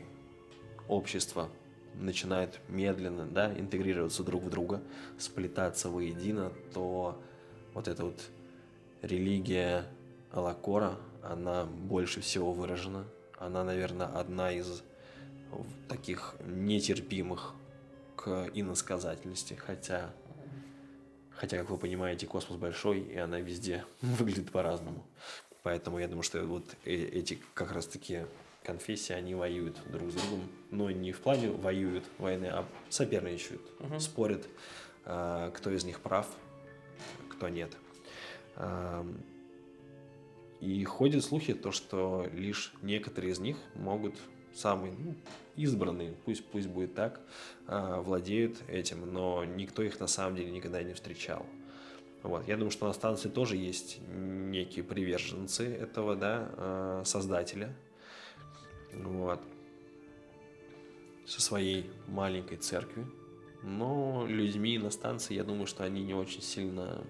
общества 0.88 1.50
начинают 1.96 2.60
медленно 2.68 3.26
да, 3.26 3.54
интегрироваться 3.54 4.24
друг 4.24 4.44
в 4.44 4.50
друга, 4.50 4.82
сплетаться 5.18 5.90
воедино, 5.90 6.52
то 6.74 7.22
вот 7.74 7.88
эта 7.88 8.06
вот 8.06 8.20
религия 9.02 9.86
Алакора, 10.32 10.98
она 11.22 11.66
больше 11.66 12.22
всего 12.22 12.54
выражена. 12.54 13.06
Она, 13.38 13.64
наверное, 13.64 14.08
одна 14.08 14.52
из 14.52 14.84
таких 15.88 16.36
нетерпимых 16.46 17.54
к 18.16 18.50
иносказательности, 18.54 19.54
хотя, 19.54 20.14
хотя, 21.30 21.58
как 21.58 21.70
вы 21.70 21.78
понимаете, 21.78 22.26
космос 22.26 22.58
большой, 22.58 23.00
и 23.02 23.18
она 23.18 23.40
везде 23.40 23.86
выглядит 24.02 24.52
по-разному. 24.52 25.06
Поэтому 25.64 26.00
я 26.00 26.08
думаю, 26.08 26.24
что 26.24 26.42
вот 26.46 26.66
э- 26.86 26.94
эти 26.94 27.40
как 27.54 27.72
раз-таки 27.72 28.26
конфессии, 28.64 29.14
они 29.14 29.36
воюют 29.36 29.78
друг 29.92 30.12
с 30.12 30.16
другом, 30.16 30.48
но 30.72 30.90
не 30.92 31.12
в 31.12 31.20
плане 31.20 31.50
воюют 31.50 32.06
войны, 32.18 32.48
а 32.48 32.66
соперничают, 32.90 33.62
Мгм. 33.80 34.00
спорят, 34.00 34.48
а, 35.06 35.52
кто 35.52 35.72
из 35.72 35.84
них 35.84 36.00
прав, 36.00 36.28
кто 37.30 37.50
нет. 37.50 37.76
И 40.64 40.84
ходят 40.86 41.26
слухи, 41.26 41.54
то, 41.54 41.72
что 41.72 42.30
лишь 42.34 42.74
некоторые 42.82 43.34
из 43.34 43.40
них 43.40 43.58
могут, 43.76 44.16
самые 44.54 44.94
ну, 44.94 45.14
избранные, 45.58 46.14
пусть, 46.24 46.46
пусть 46.46 46.68
будет 46.68 46.94
так, 46.96 47.20
а, 47.68 48.02
владеют 48.02 48.62
этим, 48.70 49.12
но 49.12 49.44
никто 49.44 49.84
их 49.84 50.00
на 50.00 50.08
самом 50.08 50.38
деле 50.38 50.52
никогда 50.52 50.82
не 50.82 50.94
встречал. 50.94 51.46
Вот. 52.22 52.48
Я 52.48 52.56
думаю, 52.56 52.72
что 52.72 52.88
на 52.88 52.94
станции 52.94 53.28
тоже 53.28 53.58
есть 53.58 54.00
некие 54.08 54.86
приверженцы 54.86 55.66
этого, 55.66 56.16
да, 56.16 56.50
а, 56.56 57.04
создателя. 57.04 57.76
Вот. 58.94 59.42
Со 61.26 61.42
своей 61.42 61.90
маленькой 62.08 62.58
церкви. 62.58 63.06
Но 63.64 64.26
людьми 64.28 64.78
на 64.78 64.90
станции, 64.90 65.36
я 65.36 65.44
думаю, 65.44 65.68
что 65.68 65.84
они 65.86 66.04
не 66.04 66.14
очень 66.14 66.42
сильно, 66.42 67.02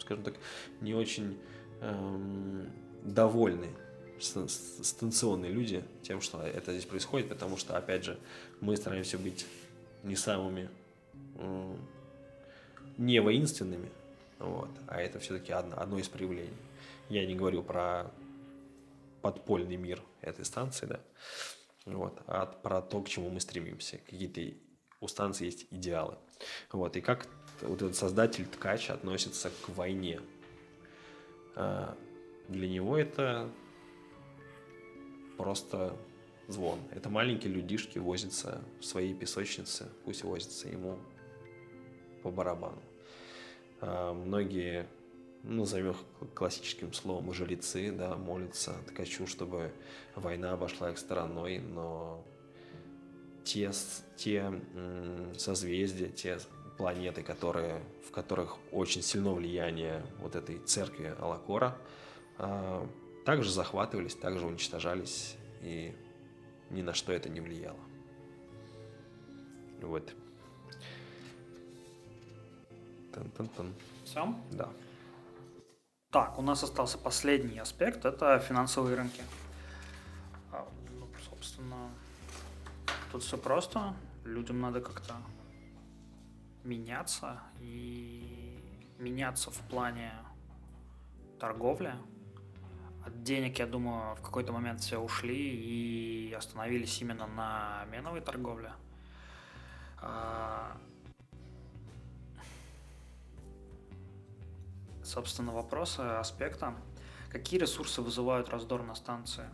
скажем 0.00 0.24
так, 0.24 0.34
не 0.80 0.94
очень 0.94 1.38
эм, 1.80 2.68
довольны 3.04 3.68
ста- 4.18 4.48
ст- 4.48 4.84
станционные 4.84 5.52
люди 5.52 5.84
тем, 6.02 6.20
что 6.20 6.40
это 6.42 6.72
здесь 6.72 6.86
происходит, 6.86 7.28
потому 7.28 7.56
что, 7.56 7.76
опять 7.76 8.04
же, 8.04 8.18
мы 8.60 8.76
стараемся 8.76 9.16
быть 9.16 9.46
не 10.02 10.16
самыми 10.16 10.68
м, 11.38 11.76
не 12.98 13.20
воинственными, 13.20 13.90
вот, 14.40 14.70
а 14.88 15.00
это 15.00 15.18
все-таки 15.20 15.52
одно, 15.52 15.78
одно 15.80 15.98
из 15.98 16.08
проявлений. 16.08 16.50
Я 17.08 17.26
не 17.26 17.34
говорю 17.34 17.62
про 17.62 18.10
подпольный 19.24 19.76
мир 19.76 20.02
этой 20.20 20.44
станции, 20.44 20.84
да, 20.84 21.00
вот, 21.86 22.20
а 22.26 22.44
про 22.44 22.82
то, 22.82 23.00
к 23.00 23.08
чему 23.08 23.30
мы 23.30 23.40
стремимся. 23.40 23.96
Какие-то 23.96 24.54
у 25.00 25.08
станции 25.08 25.46
есть 25.46 25.66
идеалы. 25.70 26.18
Вот, 26.70 26.94
и 26.98 27.00
как 27.00 27.26
вот 27.62 27.80
этот 27.80 27.96
создатель 27.96 28.44
ткач 28.44 28.90
относится 28.90 29.50
к 29.64 29.70
войне. 29.70 30.20
А, 31.56 31.96
для 32.48 32.68
него 32.68 32.98
это 32.98 33.48
просто 35.38 35.96
звон. 36.46 36.78
Это 36.90 37.08
маленькие 37.08 37.50
людишки 37.50 37.96
возятся 37.96 38.62
в 38.78 38.84
своей 38.84 39.14
песочнице, 39.14 39.88
пусть 40.04 40.22
возятся 40.22 40.68
ему 40.68 40.98
по 42.22 42.30
барабану. 42.30 42.82
А, 43.80 44.12
многие, 44.12 44.86
назовем 45.44 45.90
их 45.90 45.96
классическим 46.34 46.92
словом, 46.92 47.32
жрецы, 47.32 47.92
да, 47.92 48.16
молятся 48.16 48.74
ткачу, 48.88 49.26
чтобы 49.26 49.72
война 50.16 50.52
обошла 50.52 50.90
их 50.90 50.98
стороной, 50.98 51.58
но 51.58 52.24
те, 53.44 53.70
те 54.16 54.60
созвездия, 55.36 56.08
те 56.08 56.38
планеты, 56.76 57.22
которые, 57.22 57.82
в 58.08 58.10
которых 58.10 58.56
очень 58.72 59.02
сильно 59.02 59.32
влияние 59.32 60.04
вот 60.18 60.34
этой 60.34 60.58
церкви 60.58 61.14
Алакора, 61.20 61.76
а, 62.38 62.88
также 63.24 63.50
захватывались, 63.50 64.14
также 64.14 64.46
уничтожались, 64.46 65.36
и 65.62 65.94
ни 66.70 66.82
на 66.82 66.94
что 66.94 67.12
это 67.12 67.28
не 67.28 67.40
влияло. 67.40 67.78
Вот. 69.80 70.12
Тан-тан-тан. 73.12 73.72
Все? 74.04 74.34
Да. 74.50 74.72
Так, 76.14 76.38
у 76.38 76.42
нас 76.42 76.62
остался 76.62 76.96
последний 76.96 77.58
аспект, 77.58 78.04
это 78.04 78.38
финансовые 78.38 78.94
рынки. 78.94 79.20
А, 80.52 80.64
ну, 80.92 81.08
собственно, 81.28 81.90
тут 83.10 83.24
все 83.24 83.36
просто. 83.36 83.96
Людям 84.24 84.60
надо 84.60 84.80
как-то 84.80 85.14
меняться 86.62 87.40
и 87.58 88.62
меняться 89.00 89.50
в 89.50 89.58
плане 89.68 90.12
торговли. 91.40 91.96
От 93.04 93.24
денег, 93.24 93.58
я 93.58 93.66
думаю, 93.66 94.14
в 94.14 94.22
какой-то 94.22 94.52
момент 94.52 94.82
все 94.82 94.98
ушли 94.98 95.36
и 95.36 96.32
остановились 96.32 96.96
именно 97.02 97.26
на 97.26 97.86
меновой 97.90 98.20
торговле. 98.20 98.70
Собственно, 105.04 105.52
вопросы 105.52 106.00
аспекта. 106.00 106.74
Какие 107.30 107.60
ресурсы 107.60 108.02
вызывают 108.02 108.48
раздор 108.48 108.82
на 108.82 108.94
станции? 108.94 109.44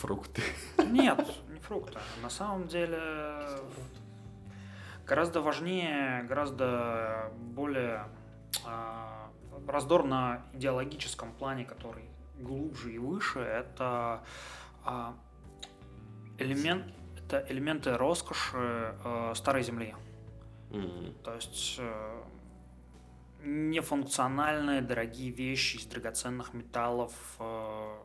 Фрукты. 0.00 0.42
Нет, 0.78 1.18
не 1.48 1.60
фрукты. 1.60 1.98
На 2.22 2.30
самом 2.30 2.66
деле 2.66 3.00
гораздо 5.06 5.40
важнее, 5.40 6.24
гораздо 6.24 7.32
более 7.36 8.04
э, 8.66 9.28
раздор 9.68 10.04
на 10.04 10.42
идеологическом 10.54 11.32
плане, 11.32 11.64
который 11.64 12.08
глубже 12.38 12.92
и 12.92 12.98
выше, 12.98 13.40
это 13.40 14.22
э, 14.84 15.12
элемент, 16.38 16.92
это 17.16 17.44
элементы 17.48 17.96
роскоши 17.96 18.94
э, 19.04 19.32
старой 19.34 19.62
земли. 19.62 19.94
Mm-hmm. 20.70 21.22
То 21.22 21.34
есть 21.34 21.76
э, 21.78 22.22
нефункциональные 23.42 24.82
дорогие 24.82 25.30
вещи 25.30 25.76
из 25.76 25.86
драгоценных 25.86 26.54
металлов, 26.54 27.12
э, 27.38 27.98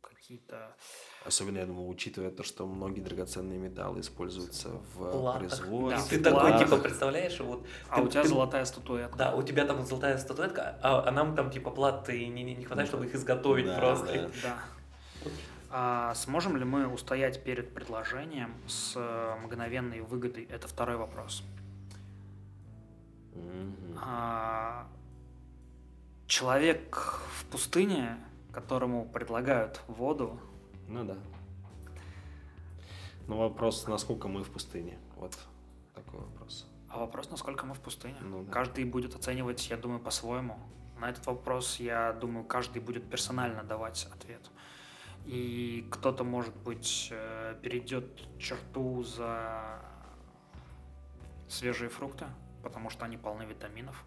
какие-то... 0.00 0.76
Особенно, 1.24 1.58
я 1.58 1.66
думаю, 1.66 1.88
учитывая 1.88 2.30
то, 2.30 2.42
что 2.42 2.66
многие 2.66 3.00
драгоценные 3.00 3.58
металлы 3.58 4.00
используются 4.00 4.70
в 4.94 5.10
Платах. 5.10 5.40
производстве. 5.40 6.18
Да, 6.18 6.30
ты 6.30 6.36
такой, 6.36 6.58
типа, 6.58 6.78
представляешь, 6.78 7.38
вот... 7.40 7.66
А 7.88 7.96
ты, 7.96 8.02
у 8.02 8.08
тебя 8.08 8.22
ты, 8.22 8.28
золотая 8.28 8.64
статуэтка. 8.64 9.16
Да, 9.16 9.34
у 9.34 9.42
тебя 9.42 9.64
там 9.64 9.84
золотая 9.84 10.18
статуэтка, 10.18 10.78
а, 10.82 11.08
а 11.08 11.10
нам 11.10 11.34
там, 11.34 11.50
типа, 11.50 11.70
платы 11.70 12.26
не, 12.28 12.42
не, 12.42 12.54
не 12.54 12.64
хватает, 12.64 12.88
чтобы 12.88 13.06
их 13.06 13.14
изготовить 13.14 13.66
да, 13.66 13.78
просто. 13.78 14.30
Да. 14.42 14.58
да. 15.22 15.30
А 15.70 16.14
сможем 16.14 16.56
ли 16.56 16.64
мы 16.64 16.86
устоять 16.86 17.42
перед 17.42 17.72
предложением 17.74 18.54
с 18.66 18.96
мгновенной 19.42 20.02
выгодой? 20.02 20.44
Это 20.44 20.68
второй 20.68 20.96
вопрос. 20.96 21.42
А, 23.96 24.86
человек 26.26 27.20
в 27.38 27.44
пустыне 27.46 28.18
которому 28.52 29.06
предлагают 29.06 29.80
воду. 29.88 30.38
Ну 30.88 31.04
да. 31.04 31.16
Но 33.26 33.38
вопрос, 33.38 33.86
насколько 33.86 34.28
мы 34.28 34.44
в 34.44 34.50
пустыне. 34.50 34.98
Вот 35.16 35.36
такой 35.94 36.20
вопрос. 36.20 36.66
А 36.88 36.98
вопрос, 36.98 37.30
насколько 37.30 37.64
мы 37.64 37.74
в 37.74 37.80
пустыне. 37.80 38.16
Ну, 38.20 38.44
да. 38.44 38.52
Каждый 38.52 38.84
будет 38.84 39.14
оценивать, 39.14 39.70
я 39.70 39.76
думаю, 39.76 40.00
по-своему. 40.00 40.58
На 40.98 41.08
этот 41.08 41.26
вопрос, 41.26 41.80
я 41.80 42.12
думаю, 42.12 42.44
каждый 42.44 42.82
будет 42.82 43.08
персонально 43.08 43.64
давать 43.64 44.06
ответ. 44.12 44.50
И 45.24 45.86
кто-то, 45.90 46.24
может 46.24 46.54
быть, 46.56 47.08
э, 47.10 47.56
перейдет 47.62 48.04
черту 48.38 49.02
за 49.02 49.80
свежие 51.48 51.88
фрукты, 51.88 52.26
потому 52.62 52.90
что 52.90 53.04
они 53.04 53.16
полны 53.16 53.42
витаминов. 53.42 54.04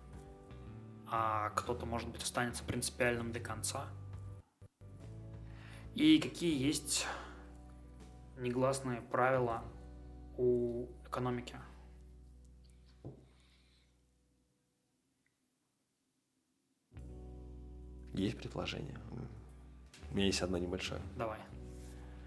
А 1.08 1.50
кто-то, 1.52 1.86
может 1.86 2.10
быть, 2.10 2.24
останется 2.24 2.64
принципиальным 2.64 3.32
до 3.32 3.40
конца– 3.40 3.88
и 5.96 6.20
какие 6.20 6.62
есть 6.62 7.08
негласные 8.38 9.00
правила 9.00 9.64
у 10.38 10.88
экономики? 11.06 11.56
Есть 18.14 18.38
предложение. 18.38 19.00
У 20.12 20.16
меня 20.16 20.26
есть 20.26 20.42
одно 20.42 20.58
небольшое. 20.58 21.00
Давай. 21.18 21.40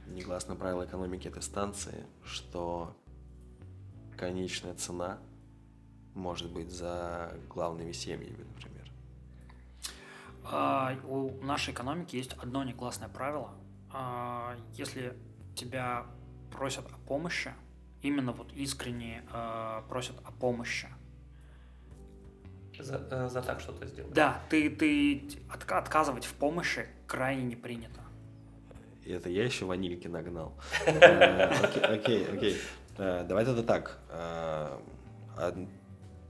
Негласное 0.06 0.56
правило 0.56 0.86
экономики 0.86 1.28
этой 1.28 1.42
станции, 1.42 2.06
что 2.24 2.96
конечная 4.16 4.74
цена 4.76 5.18
может 6.18 6.50
быть 6.50 6.70
за 6.70 7.32
главными 7.48 7.92
семьями, 7.92 8.44
например. 8.54 8.90
А, 10.44 10.94
у 11.04 11.42
нашей 11.44 11.72
экономики 11.72 12.16
есть 12.16 12.32
одно 12.34 12.64
негласное 12.64 13.08
правило. 13.08 13.52
А, 13.90 14.56
если 14.74 15.16
тебя 15.54 16.06
просят 16.50 16.86
о 16.90 16.96
помощи, 17.06 17.52
именно 18.02 18.32
вот 18.32 18.52
искренне 18.52 19.22
а, 19.32 19.82
просят 19.88 20.16
о 20.24 20.32
помощи. 20.32 20.88
За, 22.78 23.04
э, 23.10 23.28
за 23.28 23.42
так 23.42 23.60
что-то 23.60 23.86
сделать. 23.86 24.12
Да, 24.12 24.40
ты, 24.50 24.70
ты 24.70 25.22
от, 25.50 25.70
отказывать 25.72 26.24
в 26.24 26.34
помощи 26.34 26.86
крайне 27.08 27.42
не 27.42 27.56
принято. 27.56 28.00
Это 29.04 29.28
я 29.30 29.44
еще 29.44 29.64
ванильки 29.64 30.06
нагнал. 30.06 30.54
Э, 30.86 31.46
окей, 31.94 32.24
окей. 32.32 32.56
Э, 32.96 33.24
давай 33.26 33.44
тогда 33.44 33.62
так. 33.64 33.98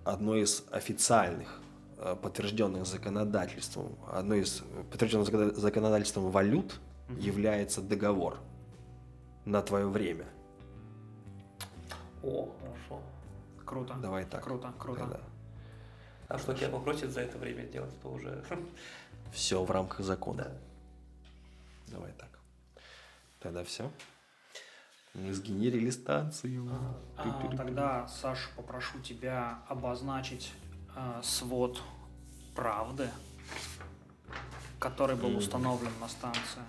Одно 0.08 0.36
из 0.36 0.64
официальных 0.70 1.60
Э, 2.00 2.14
подтвержденных 2.14 2.86
законодательством, 2.86 3.98
одной 4.12 4.42
из 4.42 4.62
подтвержденных 4.92 5.56
законодательством 5.56 6.30
валют 6.30 6.78
является 7.18 7.82
договор 7.82 8.38
на 9.44 9.62
твое 9.62 9.88
время. 9.88 10.26
О, 12.22 12.48
хорошо. 12.60 13.02
Круто. 13.64 13.94
Давай 14.00 14.24
так. 14.26 14.44
Круто, 14.44 14.72
круто. 14.78 15.00
Тогда. 15.00 15.16
А 15.16 16.28
Хорошо. 16.28 16.44
что 16.44 16.54
тебя 16.54 16.68
попросят 16.68 17.10
за 17.10 17.22
это 17.22 17.36
время 17.36 17.64
делать, 17.64 18.00
то 18.00 18.10
уже... 18.10 18.44
Все 19.32 19.64
в 19.64 19.70
рамках 19.70 20.06
закона. 20.06 20.44
Да. 20.44 21.96
Давай 21.96 22.12
так. 22.12 22.38
Тогда 23.40 23.64
все. 23.64 23.90
Мы 25.14 25.32
сгенерили 25.32 25.90
станцию. 25.90 26.68
А, 27.16 27.56
тогда, 27.56 28.06
Саша, 28.08 28.48
попрошу 28.56 29.00
тебя 29.00 29.62
обозначить 29.68 30.52
э, 30.94 31.20
свод 31.22 31.82
правды, 32.54 33.08
который 34.78 35.16
был 35.16 35.36
установлен 35.36 35.92
на 36.00 36.08
станции. 36.08 36.62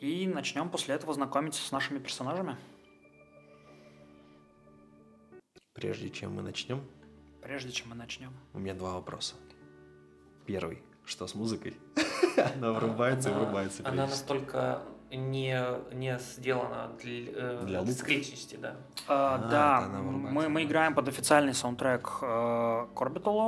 И 0.00 0.26
начнем 0.26 0.68
после 0.68 0.94
этого 0.94 1.14
знакомиться 1.14 1.62
с 1.62 1.72
нашими 1.72 1.98
персонажами. 1.98 2.56
Прежде 5.72 6.10
чем 6.10 6.34
мы 6.34 6.42
начнем. 6.42 6.82
Прежде 7.42 7.72
чем 7.72 7.90
мы 7.90 7.94
начнем. 7.94 8.32
У 8.52 8.58
меня 8.58 8.74
два 8.74 8.94
вопроса. 8.94 9.34
Первый. 10.46 10.82
Что 11.04 11.26
с 11.26 11.34
музыкой? 11.34 11.76
Она 12.56 12.72
врубается 12.72 13.30
и 13.30 13.32
врубается. 13.32 13.82
Она 13.86 14.06
настолько 14.06 14.82
не, 15.16 15.60
не 15.92 16.18
сделано 16.18 16.92
для, 17.00 17.32
э, 17.32 17.64
для 17.66 17.86
скрипчести, 17.86 18.56
да. 18.56 18.76
А, 19.08 19.34
а, 19.34 19.48
да, 19.50 19.88
мы, 19.88 20.48
мы 20.48 20.64
играем 20.64 20.94
под 20.94 21.08
официальный 21.08 21.54
саундтрек 21.54 22.18
э, 22.22 22.86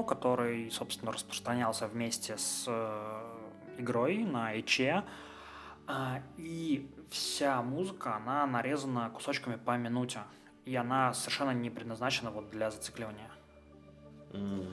который, 0.05 0.71
собственно, 0.71 1.13
распространялся 1.13 1.87
вместе 1.89 2.37
с 2.37 2.65
э, 2.67 3.23
игрой 3.79 4.19
на 4.19 4.59
ИЧе. 4.59 5.05
А, 5.87 6.21
и 6.37 6.91
вся 7.11 7.63
музыка, 7.63 8.17
она 8.17 8.47
нарезана 8.47 9.11
кусочками 9.11 9.57
по 9.57 9.77
минуте. 9.77 10.21
и 10.65 10.75
она 10.75 11.15
совершенно 11.15 11.53
не 11.53 11.71
предназначена 11.71 12.31
вот 12.33 12.51
для 12.51 12.71
зацикливания. 12.71 13.31
Мгм. 14.33 14.67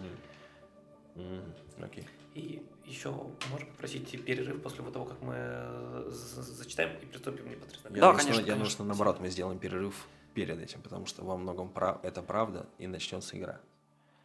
Мгм. 1.15 1.53
Окей. 1.83 2.07
И 2.33 2.65
еще 2.85 3.11
можно 3.11 3.65
попросить 3.67 4.23
перерыв 4.25 4.61
после 4.61 4.83
того, 4.91 5.05
как 5.05 5.21
мы 5.21 5.35
э, 5.37 6.03
зачитаем 6.09 6.97
и 7.01 7.05
приступим 7.05 7.49
непосредственно. 7.49 7.95
Я 7.95 8.01
Да, 8.01 8.09
что- 8.13 8.17
конечно, 8.19 8.39
Я 8.39 8.45
думаю, 8.45 8.55
конечно. 8.59 8.69
что 8.71 8.83
наоборот 8.83 9.19
мы 9.19 9.29
сделаем 9.29 9.59
перерыв 9.59 10.07
перед 10.33 10.59
этим, 10.59 10.81
потому 10.81 11.05
что 11.05 11.23
во 11.23 11.37
многом 11.37 11.69
прав- 11.69 12.03
это 12.03 12.21
правда, 12.21 12.67
и 12.79 12.87
начнется 12.87 13.37
игра. 13.37 13.59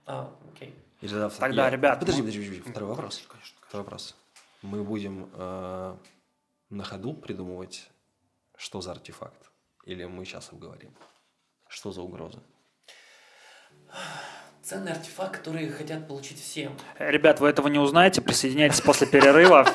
А, 0.06 0.34
окей. 0.54 0.74
И 1.00 1.08
тогда, 1.08 1.28
Тогда, 1.30 1.64
я- 1.64 1.70
ребят, 1.70 2.00
Подожди, 2.00 2.22
мы- 2.22 2.28
подожди, 2.28 2.48
подожди, 2.48 2.70
второй 2.70 2.88
вопрос. 2.88 3.16
Конечно, 3.16 3.28
конечно. 3.32 3.58
Второй 3.68 3.84
вопрос. 3.84 4.16
Мы 4.62 4.82
будем 4.82 5.30
э, 5.34 5.96
на 6.70 6.84
ходу 6.84 7.14
придумывать, 7.14 7.88
что 8.56 8.80
за 8.80 8.90
артефакт? 8.92 9.50
Или 9.84 10.04
мы 10.06 10.24
сейчас 10.24 10.50
обговорим? 10.52 10.92
Что 11.68 11.92
за 11.92 12.02
угроза? 12.02 12.42
Ценный 14.68 14.92
артефакт, 14.92 15.38
который 15.38 15.66
хотят 15.70 16.06
получить 16.06 16.38
все. 16.38 16.70
Ребят, 16.98 17.40
вы 17.40 17.48
этого 17.48 17.68
не 17.68 17.78
узнаете, 17.78 18.20
присоединяйтесь 18.20 18.82
после 18.82 19.06
перерыва. 19.06 19.66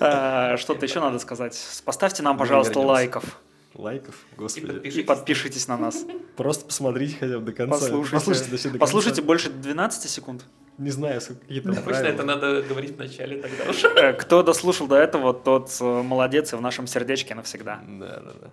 А, 0.00 0.56
Что-то 0.56 0.84
еще 0.84 0.98
надо 0.98 1.20
сказать. 1.20 1.56
Поставьте 1.84 2.24
нам, 2.24 2.36
пожалуйста, 2.36 2.80
лайков 2.80 3.40
Лайков? 3.74 4.16
Господи. 4.36 4.64
и 4.64 4.68
подпишитесь. 4.72 5.06
подпишитесь 5.06 5.68
на 5.68 5.76
нас. 5.76 6.04
Просто 6.36 6.66
посмотрите 6.66 7.16
хотя 7.20 7.38
бы 7.38 7.44
до 7.46 7.52
конца. 7.52 7.78
Послушайте, 8.10 8.78
Послушайте, 8.80 9.20
до 9.20 9.26
больше 9.28 9.50
12 9.50 10.10
секунд. 10.10 10.44
Не 10.76 10.90
знаю, 10.90 11.20
сколько- 11.20 11.42
какие 11.42 11.60
там 11.60 11.70
Обычно 11.70 11.84
правила. 11.92 12.08
это 12.14 12.22
надо 12.24 12.62
говорить 12.62 12.96
в 12.96 12.98
начале 12.98 13.42
тогда 13.42 13.70
уж. 13.70 13.84
Э, 13.84 14.12
Кто 14.14 14.42
дослушал 14.42 14.88
до 14.88 14.96
этого, 14.96 15.32
тот 15.34 15.70
э, 15.80 15.84
молодец 16.02 16.52
и 16.52 16.56
в 16.56 16.60
нашем 16.60 16.88
сердечке 16.88 17.36
навсегда. 17.36 17.80
Да, 17.86 18.20
да, 18.20 18.32
да. 18.40 18.50